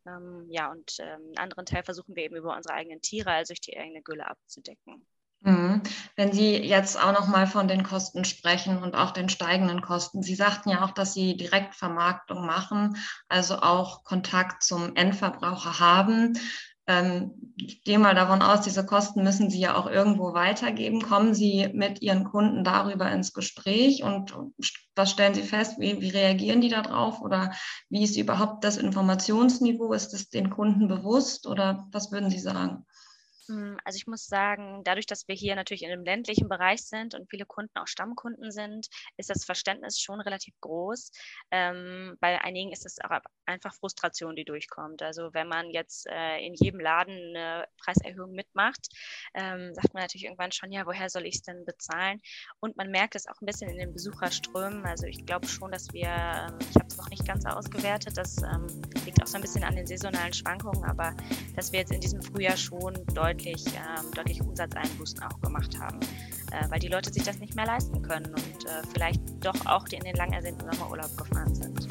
Ähm, 0.06 0.46
ja, 0.50 0.70
und 0.70 0.96
ähm, 1.00 1.22
einen 1.28 1.38
anderen 1.38 1.64
Teil 1.64 1.82
versuchen 1.82 2.14
wir 2.14 2.24
eben 2.24 2.36
über 2.36 2.54
unsere 2.54 2.74
eigenen 2.74 2.97
eigenen 2.97 2.97
Tiere, 3.00 3.32
also 3.32 3.52
durch 3.52 3.60
die 3.60 3.78
eigene 3.78 4.02
Gülle 4.02 4.26
abzudecken. 4.26 5.06
Mhm. 5.40 5.82
Wenn 6.16 6.32
Sie 6.32 6.56
jetzt 6.56 7.00
auch 7.00 7.12
noch 7.12 7.28
mal 7.28 7.46
von 7.46 7.68
den 7.68 7.84
Kosten 7.84 8.24
sprechen 8.24 8.82
und 8.82 8.96
auch 8.96 9.12
den 9.12 9.28
steigenden 9.28 9.82
Kosten. 9.82 10.22
Sie 10.22 10.34
sagten 10.34 10.70
ja 10.70 10.84
auch, 10.84 10.90
dass 10.90 11.14
Sie 11.14 11.36
Direktvermarktung 11.36 12.44
machen, 12.44 12.96
also 13.28 13.56
auch 13.58 14.02
Kontakt 14.04 14.62
zum 14.64 14.96
Endverbraucher 14.96 15.78
haben. 15.78 16.36
Ähm, 16.88 17.54
ich 17.56 17.82
gehe 17.84 17.98
mal 17.98 18.14
davon 18.14 18.42
aus, 18.42 18.62
diese 18.62 18.84
Kosten 18.84 19.22
müssen 19.22 19.50
Sie 19.50 19.60
ja 19.60 19.76
auch 19.76 19.86
irgendwo 19.88 20.32
weitergeben. 20.32 21.02
Kommen 21.02 21.34
Sie 21.34 21.68
mit 21.72 22.02
Ihren 22.02 22.24
Kunden 22.24 22.64
darüber 22.64 23.10
ins 23.12 23.32
Gespräch 23.32 24.02
und 24.02 24.34
was 24.96 25.10
stellen 25.10 25.34
Sie 25.34 25.42
fest? 25.42 25.78
Wie, 25.78 26.00
wie 26.00 26.10
reagieren 26.10 26.62
die 26.62 26.70
darauf? 26.70 27.20
Oder 27.20 27.52
wie 27.90 28.02
ist 28.02 28.16
überhaupt 28.16 28.64
das 28.64 28.76
Informationsniveau? 28.76 29.92
Ist 29.92 30.14
es 30.14 30.30
den 30.30 30.50
Kunden 30.50 30.88
bewusst 30.88 31.46
oder 31.46 31.86
was 31.92 32.10
würden 32.10 32.30
Sie 32.30 32.40
sagen? 32.40 32.86
Hm, 33.48 33.78
also 33.84 33.96
ich 33.96 34.06
muss 34.06 34.26
sagen, 34.26 34.82
dadurch, 34.84 35.06
dass 35.06 35.26
wir 35.26 35.34
hier 35.34 35.56
natürlich 35.56 35.82
in 35.82 35.90
einem 35.90 36.04
ländlichen 36.04 36.48
Bereich 36.48 36.82
sind 36.82 37.14
und 37.14 37.30
viele 37.30 37.46
Kunden 37.46 37.76
auch 37.78 37.86
Stammkunden 37.86 38.50
sind, 38.50 38.88
ist 39.16 39.30
das 39.30 39.44
Verständnis 39.44 39.98
schon 39.98 40.20
relativ 40.20 40.54
groß. 40.60 41.10
Ähm, 41.50 42.16
bei 42.20 42.40
einigen 42.42 42.72
ist 42.72 42.84
es 42.84 42.98
auch 43.02 43.10
einfach 43.46 43.74
Frustration, 43.74 44.36
die 44.36 44.44
durchkommt. 44.44 45.02
Also 45.02 45.32
wenn 45.32 45.48
man 45.48 45.70
jetzt 45.70 46.06
äh, 46.08 46.44
in 46.44 46.54
jedem 46.54 46.80
Laden 46.80 47.14
eine 47.14 47.66
Preiserhöhung 47.82 48.32
mitmacht, 48.32 48.88
ähm, 49.34 49.74
sagt 49.74 49.94
man 49.94 50.02
natürlich 50.02 50.24
irgendwann 50.24 50.52
schon, 50.52 50.70
ja, 50.70 50.84
woher 50.84 51.08
soll 51.08 51.24
ich 51.24 51.36
es 51.36 51.42
denn 51.42 51.64
bezahlen? 51.64 52.20
Und 52.60 52.76
man 52.76 52.90
merkt 52.90 53.14
es 53.14 53.26
auch 53.26 53.40
ein 53.40 53.46
bisschen 53.46 53.70
in 53.70 53.78
den 53.78 53.94
Besucherströmen. 53.94 54.84
Also 54.84 55.06
ich 55.06 55.24
glaube 55.24 55.48
schon, 55.48 55.72
dass 55.72 55.90
wir, 55.94 56.08
ähm, 56.08 56.58
ich 56.68 56.76
habe 56.76 56.86
es 56.88 56.98
noch 56.98 57.08
nicht 57.08 57.26
ganz 57.26 57.46
ausgewertet, 57.46 58.18
das 58.18 58.36
ähm, 58.42 58.66
liegt 59.06 59.22
auch 59.22 59.26
so 59.26 59.36
ein 59.36 59.42
bisschen 59.42 59.64
an 59.64 59.74
den 59.74 59.86
saisonalen 59.86 60.34
Schwankungen, 60.34 60.84
aber 60.84 61.16
dass 61.56 61.72
wir 61.72 61.80
jetzt 61.80 61.92
in 61.92 62.00
diesem 62.00 62.20
Frühjahr 62.20 62.56
schon 62.56 62.94
deutlich 63.14 63.37
deutlich, 63.38 63.64
ähm, 63.66 64.10
deutlich 64.14 64.40
Umsatzeinbußen 64.40 65.22
auch 65.22 65.40
gemacht 65.40 65.78
haben, 65.78 66.00
äh, 66.50 66.68
weil 66.70 66.80
die 66.80 66.88
Leute 66.88 67.12
sich 67.12 67.22
das 67.22 67.38
nicht 67.38 67.54
mehr 67.54 67.66
leisten 67.66 68.02
können 68.02 68.26
und 68.26 68.64
äh, 68.64 68.82
vielleicht 68.92 69.20
doch 69.40 69.66
auch 69.66 69.86
in 69.88 70.00
den 70.00 70.16
lang 70.16 70.32
ersehnten 70.32 70.70
Sommerurlaub 70.72 71.16
gefahren 71.16 71.54
sind. 71.54 71.86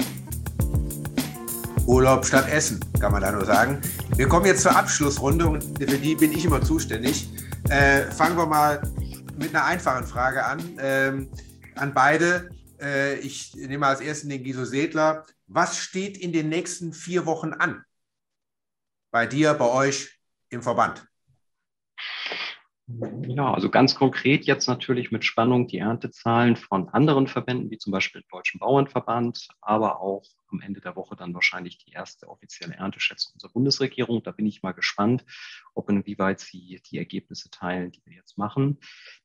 Urlaub 1.86 2.26
statt 2.26 2.50
Essen, 2.50 2.80
kann 3.00 3.12
man 3.12 3.22
da 3.22 3.32
nur 3.32 3.46
sagen. 3.46 3.80
Wir 4.16 4.28
kommen 4.28 4.44
jetzt 4.44 4.62
zur 4.62 4.76
Abschlussrunde 4.76 5.46
und 5.46 5.62
für 5.78 5.98
die 5.98 6.14
bin 6.14 6.32
ich 6.32 6.44
immer 6.44 6.60
zuständig. 6.60 7.28
Äh, 7.70 8.02
fangen 8.10 8.36
wir 8.36 8.46
mal 8.46 8.82
mit 9.38 9.54
einer 9.54 9.64
einfachen 9.64 10.06
Frage 10.06 10.44
an. 10.44 10.60
Ähm, 10.78 11.30
an 11.76 11.94
beide. 11.94 12.50
Äh, 12.78 13.20
ich 13.20 13.54
nehme 13.54 13.86
als 13.86 14.02
ersten 14.02 14.28
den 14.28 14.44
Giso 14.44 14.66
Sedler. 14.66 15.24
Was 15.46 15.78
steht 15.78 16.18
in 16.18 16.32
den 16.32 16.50
nächsten 16.50 16.92
vier 16.92 17.24
Wochen 17.24 17.54
an? 17.54 17.84
Bei 19.10 19.24
dir, 19.24 19.54
bei 19.54 19.64
euch 19.64 20.20
im 20.50 20.60
Verband? 20.60 21.07
Ja, 23.26 23.52
also 23.52 23.68
ganz 23.68 23.94
konkret 23.94 24.46
jetzt 24.46 24.66
natürlich 24.66 25.10
mit 25.10 25.24
Spannung 25.24 25.66
die 25.66 25.78
Erntezahlen 25.78 26.56
von 26.56 26.88
anderen 26.88 27.26
Verbänden, 27.26 27.70
wie 27.70 27.76
zum 27.76 27.92
Beispiel 27.92 28.22
dem 28.22 28.28
Deutschen 28.30 28.60
Bauernverband, 28.60 29.48
aber 29.60 30.00
auch 30.00 30.24
am 30.52 30.60
Ende 30.60 30.80
der 30.80 30.96
Woche 30.96 31.16
dann 31.16 31.34
wahrscheinlich 31.34 31.78
die 31.78 31.92
erste 31.92 32.28
offizielle 32.28 32.74
Ernteschätzung 32.74 33.34
unserer 33.34 33.52
Bundesregierung. 33.52 34.22
Da 34.22 34.32
bin 34.32 34.46
ich 34.46 34.62
mal 34.62 34.72
gespannt, 34.72 35.24
ob 35.74 35.90
inwieweit 35.90 36.40
Sie 36.40 36.80
die 36.90 36.98
Ergebnisse 36.98 37.50
teilen, 37.50 37.90
die 37.92 38.02
wir 38.04 38.14
jetzt 38.14 38.38
machen. 38.38 38.78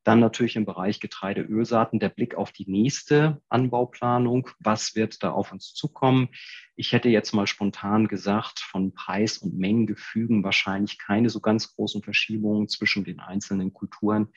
Dann 0.04 0.20
natürlich 0.20 0.56
im 0.56 0.66
Bereich 0.66 1.00
Getreide, 1.00 1.42
Ölsaaten 1.42 2.00
der 2.00 2.10
Blick 2.10 2.36
auf 2.36 2.52
die 2.52 2.70
nächste 2.70 3.42
Anbauplanung. 3.50 4.50
Was 4.60 4.96
wird 4.96 5.24
da 5.24 5.32
auf 5.32 5.52
uns 5.52 5.74
zukommen? 5.74 6.30
Ich 6.76 6.92
hätte 6.92 7.10
jetzt 7.10 7.34
mal 7.34 7.48
spontan 7.48 8.08
gesagt, 8.08 8.60
von 8.60 8.94
Preis- 8.94 9.38
und 9.38 9.58
Mengengefügen 9.58 10.44
wahrscheinlich 10.44 10.98
keine 10.98 11.30
so 11.30 11.40
ganz 11.40 11.76
großen 11.76 12.04
Verschiebungen 12.04 12.68
zwischen 12.68 13.04
den 13.04 13.20
einzelnen 13.20 13.74
Kulturen. 13.74 14.30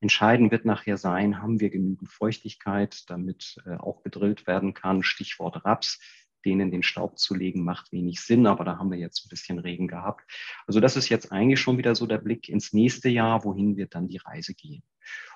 Entscheidend 0.00 0.52
wird 0.52 0.66
nachher 0.66 0.98
sein, 0.98 1.40
haben 1.40 1.58
wir 1.58 1.70
genügend 1.70 2.10
Feuchtigkeit, 2.10 3.08
damit 3.08 3.56
äh, 3.64 3.76
auch 3.76 4.02
gedrillt 4.02 4.46
werden 4.46 4.74
kann. 4.74 5.02
Stichwort 5.02 5.64
Raps, 5.64 5.98
denen 6.46 6.70
den 6.70 6.82
Staub 6.82 7.18
zu 7.18 7.34
legen, 7.34 7.64
macht 7.64 7.92
wenig 7.92 8.20
Sinn, 8.20 8.46
aber 8.46 8.64
da 8.64 8.78
haben 8.78 8.90
wir 8.90 8.98
jetzt 8.98 9.26
ein 9.26 9.28
bisschen 9.28 9.58
Regen 9.58 9.88
gehabt. 9.88 10.24
Also 10.66 10.80
das 10.80 10.96
ist 10.96 11.10
jetzt 11.10 11.32
eigentlich 11.32 11.60
schon 11.60 11.76
wieder 11.76 11.94
so 11.94 12.06
der 12.06 12.18
Blick 12.18 12.48
ins 12.48 12.72
nächste 12.72 13.10
Jahr, 13.10 13.44
wohin 13.44 13.76
wird 13.76 13.94
dann 13.94 14.08
die 14.08 14.16
Reise 14.16 14.54
gehen. 14.54 14.82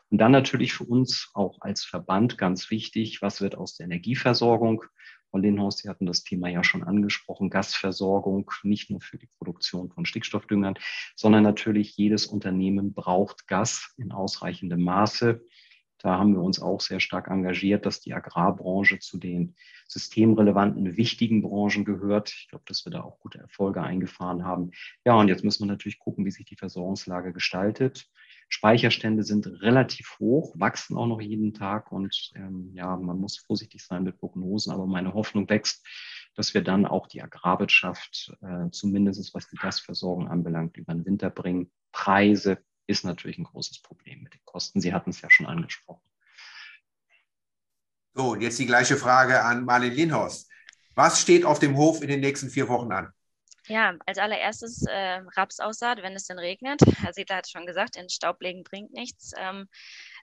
Und 0.08 0.18
dann 0.18 0.32
natürlich 0.32 0.72
für 0.72 0.84
uns 0.84 1.30
auch 1.34 1.60
als 1.60 1.84
Verband 1.84 2.38
ganz 2.38 2.70
wichtig, 2.70 3.22
was 3.22 3.40
wird 3.40 3.56
aus 3.56 3.76
der 3.76 3.84
Energieversorgung? 3.84 4.84
Frau 5.30 5.38
Lindhaus, 5.38 5.78
Sie 5.78 5.88
hatten 5.88 6.06
das 6.06 6.24
Thema 6.24 6.48
ja 6.48 6.64
schon 6.64 6.82
angesprochen, 6.82 7.50
Gasversorgung, 7.50 8.50
nicht 8.64 8.90
nur 8.90 9.00
für 9.00 9.18
die 9.18 9.28
Produktion 9.38 9.90
von 9.90 10.04
Stickstoffdüngern, 10.04 10.74
sondern 11.14 11.44
natürlich 11.44 11.96
jedes 11.96 12.26
Unternehmen 12.26 12.94
braucht 12.94 13.46
Gas 13.46 13.94
in 13.96 14.10
ausreichendem 14.10 14.82
Maße. 14.82 15.40
Da 16.02 16.18
haben 16.18 16.34
wir 16.34 16.42
uns 16.42 16.60
auch 16.60 16.80
sehr 16.80 17.00
stark 17.00 17.28
engagiert, 17.28 17.84
dass 17.84 18.00
die 18.00 18.14
Agrarbranche 18.14 18.98
zu 18.98 19.18
den 19.18 19.54
systemrelevanten, 19.86 20.96
wichtigen 20.96 21.42
Branchen 21.42 21.84
gehört. 21.84 22.30
Ich 22.30 22.48
glaube, 22.48 22.64
dass 22.66 22.84
wir 22.86 22.92
da 22.92 23.02
auch 23.02 23.18
gute 23.20 23.38
Erfolge 23.38 23.82
eingefahren 23.82 24.44
haben. 24.44 24.70
Ja, 25.04 25.14
und 25.14 25.28
jetzt 25.28 25.44
müssen 25.44 25.64
wir 25.64 25.72
natürlich 25.72 25.98
gucken, 25.98 26.24
wie 26.24 26.30
sich 26.30 26.46
die 26.46 26.56
Versorgungslage 26.56 27.32
gestaltet. 27.32 28.08
Speicherstände 28.48 29.22
sind 29.22 29.46
relativ 29.62 30.18
hoch, 30.18 30.54
wachsen 30.58 30.96
auch 30.96 31.06
noch 31.06 31.20
jeden 31.20 31.54
Tag 31.54 31.92
und 31.92 32.32
ähm, 32.34 32.72
ja, 32.74 32.96
man 32.96 33.18
muss 33.18 33.38
vorsichtig 33.38 33.84
sein 33.84 34.02
mit 34.02 34.18
Prognosen, 34.18 34.72
aber 34.72 34.86
meine 34.86 35.14
Hoffnung 35.14 35.48
wächst, 35.48 35.86
dass 36.34 36.52
wir 36.52 36.62
dann 36.62 36.84
auch 36.84 37.06
die 37.06 37.22
Agrarwirtschaft 37.22 38.32
äh, 38.42 38.70
zumindest 38.70 39.34
was 39.34 39.48
die 39.48 39.56
Gasversorgung 39.56 40.28
anbelangt 40.28 40.76
über 40.76 40.92
den 40.92 41.06
Winter 41.06 41.30
bringen. 41.30 41.70
Preise 41.92 42.58
ist 42.90 43.04
natürlich 43.04 43.38
ein 43.38 43.44
großes 43.44 43.80
Problem 43.80 44.22
mit 44.22 44.34
den 44.34 44.44
Kosten. 44.44 44.80
Sie 44.80 44.92
hatten 44.92 45.10
es 45.10 45.20
ja 45.20 45.30
schon 45.30 45.46
angesprochen. 45.46 46.02
So, 48.14 48.32
und 48.32 48.40
jetzt 48.40 48.58
die 48.58 48.66
gleiche 48.66 48.96
Frage 48.96 49.42
an 49.44 49.64
Marlene 49.64 49.94
Linhorst. 49.94 50.50
Was 50.94 51.20
steht 51.20 51.44
auf 51.44 51.58
dem 51.58 51.76
Hof 51.76 52.02
in 52.02 52.08
den 52.08 52.20
nächsten 52.20 52.50
vier 52.50 52.68
Wochen 52.68 52.92
an? 52.92 53.12
Ja, 53.66 53.94
als 54.04 54.18
allererstes 54.18 54.84
äh, 54.86 55.20
Rapsaussaat, 55.36 56.02
wenn 56.02 56.14
es 56.14 56.26
denn 56.26 56.38
regnet. 56.38 56.80
Herr 56.98 57.12
Siedler 57.12 57.36
hat 57.36 57.48
schon 57.48 57.66
gesagt, 57.66 57.96
in 57.96 58.08
Staub 58.08 58.42
legen 58.42 58.64
bringt 58.64 58.92
nichts. 58.92 59.32
Ähm, 59.36 59.68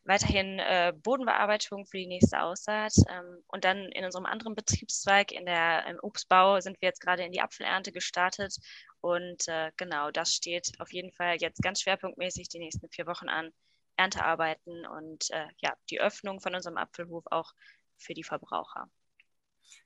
weiterhin 0.08 0.60
äh, 0.60 0.94
Bodenbearbeitung 0.96 1.86
für 1.86 1.98
die 1.98 2.08
nächste 2.08 2.42
Aussaat. 2.42 2.94
Ähm, 3.10 3.44
und 3.48 3.64
dann 3.64 3.78
in 3.92 4.06
unserem 4.06 4.26
anderen 4.26 4.56
Betriebszweig, 4.56 5.32
in 5.32 5.46
der, 5.46 5.86
im 5.88 5.98
Obstbau, 6.02 6.60
sind 6.60 6.82
wir 6.82 6.90
jetzt 6.90 7.02
gerade 7.02 7.24
in 7.24 7.32
die 7.32 7.42
Apfelernte 7.42 7.92
gestartet. 7.92 8.56
Und 9.02 9.48
äh, 9.48 9.72
genau, 9.78 10.12
das 10.12 10.34
steht 10.34 10.72
auf 10.80 10.92
jeden 10.92 11.12
Fall 11.12 11.38
jetzt 11.40 11.62
ganz 11.62 11.82
schwerpunktmäßig 11.82 12.50
die 12.50 12.60
nächsten 12.60 12.90
vier 12.90 13.06
Wochen 13.08 13.30
an. 13.30 13.52
Erntearbeiten 14.00 14.86
und 14.86 15.32
äh, 15.32 15.48
ja, 15.58 15.74
die 15.90 16.00
Öffnung 16.00 16.40
von 16.40 16.54
unserem 16.54 16.78
Apfelhof 16.78 17.24
auch 17.32 17.52
für 17.98 18.14
die 18.14 18.24
Verbraucher. 18.24 18.88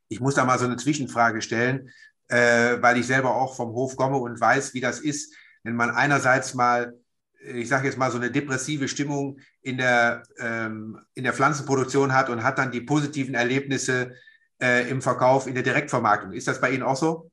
Ich 0.10 0.20
muss 0.20 0.36
da 0.36 0.44
mal 0.44 0.60
so 0.60 0.66
eine 0.66 0.76
Zwischenfrage 0.76 1.42
stellen 1.42 1.90
äh, 2.32 2.82
weil 2.82 2.98
ich 2.98 3.08
selber 3.08 3.36
auch 3.36 3.56
vom 3.56 3.74
Hof 3.74 3.96
komme 3.98 4.18
und 4.18 4.40
weiß, 4.40 4.74
wie 4.74 4.80
das 4.80 5.00
ist, 5.00 5.36
wenn 5.64 5.76
man 5.76 5.92
einerseits 5.92 6.54
mal, 6.54 6.98
ich 7.44 7.68
sage 7.68 7.88
jetzt 7.88 7.98
mal, 7.98 8.12
so 8.12 8.18
eine 8.18 8.32
depressive 8.32 8.88
Stimmung 8.88 9.40
in 9.62 9.78
der, 9.78 10.24
ähm, 10.40 11.00
in 11.14 11.24
der 11.24 11.34
Pflanzenproduktion 11.34 12.14
hat 12.14 12.30
und 12.30 12.44
hat 12.44 12.58
dann 12.58 12.72
die 12.72 12.82
positiven 12.82 13.36
Erlebnisse 13.36 14.16
äh, 14.62 14.90
im 14.90 15.02
Verkauf, 15.02 15.48
in 15.48 15.56
der 15.56 15.64
Direktvermarktung. 15.64 16.34
Ist 16.34 16.48
das 16.48 16.62
bei 16.62 16.72
Ihnen 16.72 16.84
auch 16.84 16.96
so? 16.96 17.32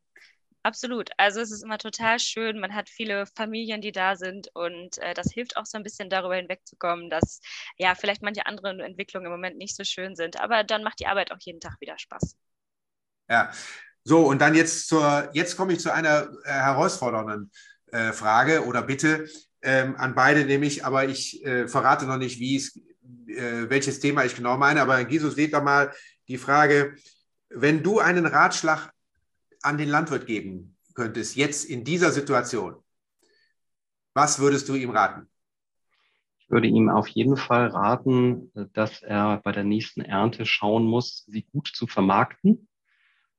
Absolut. 0.63 1.11
Also 1.17 1.41
es 1.41 1.51
ist 1.51 1.63
immer 1.63 1.79
total 1.79 2.19
schön. 2.19 2.59
Man 2.59 2.75
hat 2.75 2.89
viele 2.91 3.27
Familien, 3.37 3.81
die 3.81 3.93
da 3.93 4.17
sind 4.17 4.49
und 4.55 4.99
äh, 4.99 5.15
das 5.15 5.33
hilft 5.33 5.57
auch 5.57 5.67
so 5.67 5.79
ein 5.79 5.85
bisschen 5.85 6.11
darüber 6.11 6.35
hinwegzukommen, 6.35 7.11
dass 7.11 7.41
ja 7.77 7.95
vielleicht 7.95 8.23
manche 8.23 8.45
andere 8.47 8.71
Entwicklungen 8.83 9.27
im 9.27 9.33
Moment 9.33 9.57
nicht 9.57 9.77
so 9.77 9.85
schön 9.85 10.17
sind. 10.17 10.41
Aber 10.41 10.65
dann 10.65 10.83
macht 10.83 11.01
die 11.01 11.07
Arbeit 11.07 11.33
auch 11.33 11.39
jeden 11.41 11.61
Tag 11.61 11.77
wieder 11.81 11.99
Spaß. 11.99 12.37
Ja, 13.31 13.51
so, 14.05 14.27
und 14.27 14.41
dann 14.41 14.55
jetzt 14.55 14.89
zur, 14.89 15.31
jetzt 15.33 15.57
komme 15.57 15.75
ich 15.75 15.81
zu 15.81 15.93
einer 15.93 16.31
äh, 16.45 16.51
herausfordernden 16.51 17.51
äh, 17.93 18.13
Frage 18.13 18.65
oder 18.65 18.83
Bitte 18.83 19.29
ähm, 19.63 19.97
an 19.97 20.15
beide, 20.15 20.45
nämlich, 20.45 20.85
aber 20.85 21.09
ich 21.09 21.45
äh, 21.45 21.69
verrate 21.69 22.07
noch 22.07 22.19
nicht, 22.19 22.39
wie 22.39 22.57
es, 22.57 22.77
äh, 23.27 23.69
welches 23.69 24.01
Thema 24.01 24.25
ich 24.25 24.37
genau 24.37 24.57
meine, 24.57 24.81
aber 24.81 25.09
Jesus 25.09 25.37
lädt 25.37 25.53
da 25.53 25.61
mal 25.61 25.93
die 26.29 26.39
Frage, 26.39 26.95
wenn 27.51 27.83
du 27.83 27.99
einen 27.99 28.27
Ratschlag 28.27 28.93
an 29.63 29.79
den 29.79 29.89
Landwirt 29.89 30.27
geben 30.27 30.77
könntest, 30.95 31.37
jetzt 31.37 31.65
in 31.65 31.85
dieser 31.85 32.11
Situation, 32.11 32.77
was 34.15 34.39
würdest 34.39 34.69
du 34.69 34.75
ihm 34.75 34.91
raten? 34.91 35.29
Ich 36.39 36.51
würde 36.51 36.67
ihm 36.67 36.89
auf 36.89 37.09
jeden 37.09 37.37
Fall 37.37 37.69
raten, 37.69 38.51
dass 38.73 39.03
er 39.03 39.41
bei 39.45 39.53
der 39.53 39.65
nächsten 39.65 40.01
Ernte 40.01 40.47
schauen 40.47 40.85
muss, 40.85 41.25
sie 41.27 41.43
gut 41.43 41.69
zu 41.69 41.87
vermarkten 41.87 42.69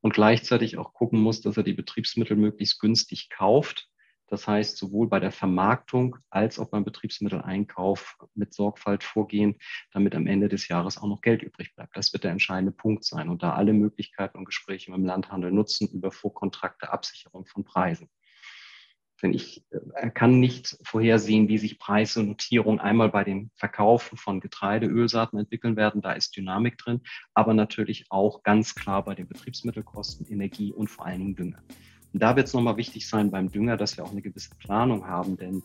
und 0.02 0.14
gleichzeitig 0.14 0.78
auch 0.78 0.94
gucken 0.94 1.20
muss, 1.20 1.42
dass 1.42 1.58
er 1.58 1.64
die 1.64 1.74
Betriebsmittel 1.74 2.38
möglichst 2.38 2.80
günstig 2.80 3.30
kauft. 3.30 3.89
Das 4.30 4.48
heißt, 4.48 4.78
sowohl 4.78 5.08
bei 5.08 5.20
der 5.20 5.32
Vermarktung 5.32 6.18
als 6.30 6.60
auch 6.60 6.70
beim 6.70 6.84
Betriebsmitteleinkauf 6.84 8.18
mit 8.36 8.54
Sorgfalt 8.54 9.04
vorgehen, 9.04 9.56
damit 9.92 10.16
am 10.16 10.28
Ende 10.28 10.50
des 10.50 10.68
Jahres 10.68 10.98
auch 10.98 11.08
noch 11.08 11.22
Geld 11.22 11.42
übrig 11.42 11.76
bleibt. 11.76 11.98
Das 11.98 12.14
wird 12.14 12.24
der 12.24 12.32
entscheidende 12.32 12.72
Punkt 12.72 13.04
sein 13.04 13.30
und 13.30 13.44
da 13.44 13.54
alle 13.54 13.74
Möglichkeiten 13.74 14.38
und 14.38 14.46
Gespräche 14.46 14.92
mit 14.92 15.00
dem 15.00 15.06
Landhandel 15.06 15.52
nutzen 15.52 15.88
über 15.90 16.12
Vorkontrakte, 16.12 16.92
Absicherung 16.92 17.46
von 17.46 17.64
Preisen. 17.64 18.10
Denn 19.22 19.34
ich 19.34 19.66
äh, 19.72 20.10
kann 20.12 20.40
nicht 20.40 20.78
vorhersehen, 20.84 21.48
wie 21.50 21.58
sich 21.58 21.80
Preise 21.80 22.22
und 22.22 22.28
Notierung 22.28 22.80
einmal 22.80 23.10
bei 23.10 23.24
dem 23.24 23.52
Verkaufen 23.56 24.18
von 24.18 24.40
Getreide, 24.40 24.88
Ölsaaten 24.88 25.38
entwickeln 25.38 25.76
werden. 25.76 26.02
Da 26.02 26.14
ist 26.14 26.36
Dynamik 26.38 26.78
drin, 26.78 27.02
aber 27.34 27.54
natürlich 27.54 28.06
auch 28.10 28.44
ganz 28.44 28.76
klar 28.76 29.04
bei 29.04 29.16
den 29.16 29.28
Betriebsmittelkosten, 29.28 30.26
Energie 30.28 30.72
und 30.72 30.90
vor 30.90 31.06
allen 31.06 31.20
Dingen 31.20 31.36
Dünger. 31.36 31.64
Und 32.14 32.22
da 32.22 32.36
wird 32.36 32.48
es 32.48 32.54
nochmal 32.54 32.78
wichtig 32.78 33.08
sein 33.08 33.32
beim 33.32 33.52
Dünger, 33.52 33.78
dass 33.78 33.98
wir 33.98 34.04
auch 34.04 34.12
eine 34.12 34.22
gewisse 34.22 34.52
Planung 34.60 35.06
haben, 35.06 35.38
denn 35.38 35.64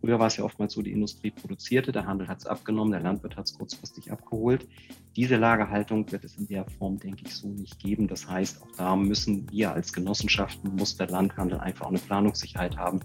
Früher 0.00 0.18
war 0.18 0.28
es 0.28 0.36
ja 0.36 0.44
oftmals 0.44 0.74
so, 0.74 0.82
die 0.82 0.92
Industrie 0.92 1.30
produzierte, 1.30 1.90
der 1.90 2.06
Handel 2.06 2.28
hat 2.28 2.38
es 2.38 2.46
abgenommen, 2.46 2.92
der 2.92 3.00
Landwirt 3.00 3.36
hat 3.36 3.46
es 3.46 3.58
kurzfristig 3.58 4.12
abgeholt. 4.12 4.68
Diese 5.16 5.36
Lagerhaltung 5.36 6.10
wird 6.12 6.22
es 6.22 6.36
in 6.36 6.46
der 6.46 6.64
Form, 6.78 6.98
denke 7.00 7.24
ich, 7.26 7.34
so 7.34 7.48
nicht 7.48 7.80
geben. 7.80 8.06
Das 8.06 8.28
heißt, 8.28 8.62
auch 8.62 8.76
da 8.76 8.94
müssen 8.94 9.50
wir 9.50 9.72
als 9.72 9.92
Genossenschaften, 9.92 10.76
muss 10.76 10.96
der 10.96 11.08
Landhandel 11.08 11.58
einfach 11.58 11.86
eine 11.86 11.98
Planungssicherheit 11.98 12.76
haben. 12.76 13.00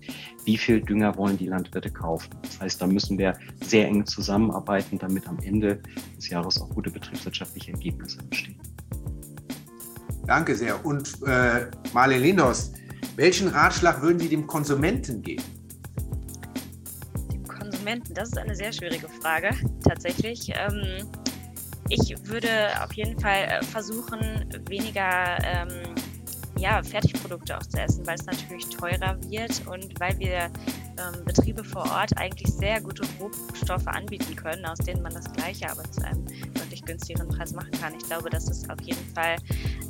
Wie 0.46 0.58
viel 0.58 0.82
Dünger 0.82 1.17
wollen 1.17 1.38
die 1.38 1.48
Landwirte 1.48 1.89
kaufen? 1.89 2.30
Das 2.43 2.60
heißt, 2.62 2.82
da 2.82 2.86
müssen 2.86 3.17
wir 3.17 3.34
sehr 3.63 3.88
eng 3.88 4.06
zusammenarbeiten, 4.06 5.00
damit 5.00 5.28
am 5.28 5.39
Ende 5.39 5.82
des 6.15 6.30
Jahres 6.30 6.62
auch 6.62 6.69
gute 6.69 6.91
betriebswirtschaftliche 6.91 7.72
Ergebnisse 7.72 8.19
entstehen. 8.19 8.60
Danke 10.26 10.56
sehr. 10.56 10.86
Und 10.86 11.22
äh, 11.26 11.68
Marlene 11.94 12.24
Lindos, 12.24 12.72
welchen 13.16 13.50
Ratschlag 13.50 14.02
würden 14.02 14.20
Sie 14.20 14.30
dem 14.30 14.48
Konsumenten 14.48 15.22
geben? 15.22 15.44
Konsumenten? 17.48 18.14
Das 18.14 18.30
ist 18.30 18.38
eine 18.38 18.56
sehr 18.56 18.72
schwierige 18.72 19.08
Frage, 19.22 19.50
tatsächlich. 19.84 20.50
Ähm, 20.56 21.08
ich 21.90 22.16
würde 22.24 22.50
auf 22.82 22.94
jeden 22.94 23.20
Fall 23.20 23.44
äh, 23.44 23.64
versuchen, 23.66 24.20
weniger 24.68 25.38
ähm, 25.44 25.94
ja, 26.58 26.82
Fertigprodukte 26.82 27.58
auch 27.58 27.64
zu 27.64 27.80
essen, 27.80 28.08
weil 28.08 28.16
es 28.16 28.26
natürlich 28.26 28.70
teurer 28.70 29.18
wird 29.30 29.68
und 29.68 30.00
weil 30.00 30.18
wir 30.20 30.50
ähm, 30.98 31.26
Betriebe 31.26 31.64
vor 31.64 31.84
Ort 31.84 32.18
eigentlich 32.18 32.52
sehr 32.54 32.82
gute 32.82 33.04
Rohstoffe 33.20 33.88
anbieten 33.88 34.36
können, 34.36 34.66
aus 34.66 34.78
denen 34.80 35.02
man 35.02 35.14
das 35.14 35.32
Gleiche 35.34 35.70
aber 35.70 35.84
zu 35.92 36.04
einem 36.06 36.26
deutlich 36.54 36.84
günstigeren 36.86 37.28
Preis 37.30 37.54
machen 37.54 37.72
kann. 37.72 37.94
Ich 37.96 38.06
glaube, 38.06 38.30
das 38.30 38.48
ist 38.48 38.70
auf 38.70 38.82
jeden 38.82 39.06
Fall 39.14 39.36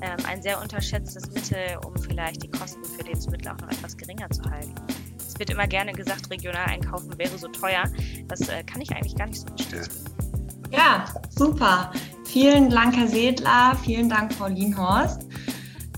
ähm, 0.01 0.17
ein 0.27 0.41
sehr 0.41 0.61
unterschätztes 0.61 1.31
Mittel, 1.31 1.77
um 1.85 1.95
vielleicht 1.97 2.43
die 2.43 2.51
Kosten 2.51 2.83
für 2.83 3.03
Lebensmittel 3.03 3.49
auch 3.49 3.59
noch 3.59 3.69
etwas 3.69 3.97
geringer 3.97 4.29
zu 4.29 4.43
halten. 4.43 4.73
Es 5.17 5.39
wird 5.39 5.49
immer 5.49 5.67
gerne 5.67 5.93
gesagt, 5.93 6.29
regional 6.29 6.65
einkaufen 6.65 7.17
wäre 7.17 7.37
so 7.37 7.47
teuer. 7.47 7.83
Das 8.27 8.41
äh, 8.49 8.63
kann 8.63 8.81
ich 8.81 8.91
eigentlich 8.91 9.15
gar 9.15 9.27
nicht 9.27 9.39
so 9.39 9.47
unterstützen. 9.47 10.05
Ja, 10.71 11.05
super. 11.29 11.91
Vielen 12.25 12.69
Dank, 12.69 12.95
Herr 12.95 13.07
Sedler. 13.07 13.77
Vielen 13.83 14.09
Dank, 14.09 14.37
Pauline 14.37 14.75
Horst. 14.75 15.27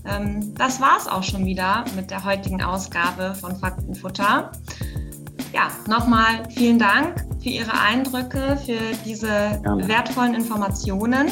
Ähm, 0.06 0.54
das 0.54 0.80
war 0.80 0.98
es 0.98 1.06
auch 1.06 1.22
schon 1.22 1.44
wieder 1.44 1.84
mit 1.96 2.10
der 2.10 2.24
heutigen 2.24 2.62
Ausgabe 2.62 3.34
von 3.34 3.56
Faktenfutter. 3.56 4.52
Ja, 5.56 5.70
nochmal 5.88 6.42
vielen 6.50 6.78
Dank 6.78 7.24
für 7.42 7.48
Ihre 7.48 7.72
Eindrücke, 7.72 8.58
für 8.66 8.78
diese 9.06 9.26
Gerne. 9.62 9.88
wertvollen 9.88 10.34
Informationen. 10.34 11.28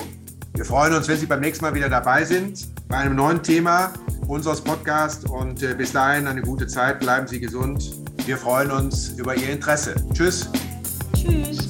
Wir 0.54 0.64
freuen 0.64 0.94
uns, 0.94 1.08
wenn 1.08 1.18
Sie 1.18 1.26
beim 1.26 1.40
nächsten 1.40 1.62
Mal 1.62 1.74
wieder 1.74 1.90
dabei 1.90 2.24
sind 2.24 2.68
bei 2.88 2.96
einem 2.96 3.16
neuen 3.16 3.42
Thema 3.42 3.92
unseres 4.26 4.62
Podcasts. 4.62 5.26
Und 5.26 5.62
äh, 5.62 5.74
bis 5.74 5.92
dahin 5.92 6.26
eine 6.26 6.40
gute 6.40 6.66
Zeit. 6.66 7.00
Bleiben 7.00 7.26
Sie 7.26 7.38
gesund. 7.38 7.92
Wir 8.24 8.38
freuen 8.38 8.70
uns 8.70 9.10
über 9.10 9.36
Ihr 9.36 9.50
Interesse. 9.50 9.94
Tschüss. 10.14 10.48
Tschüss. 11.14 11.68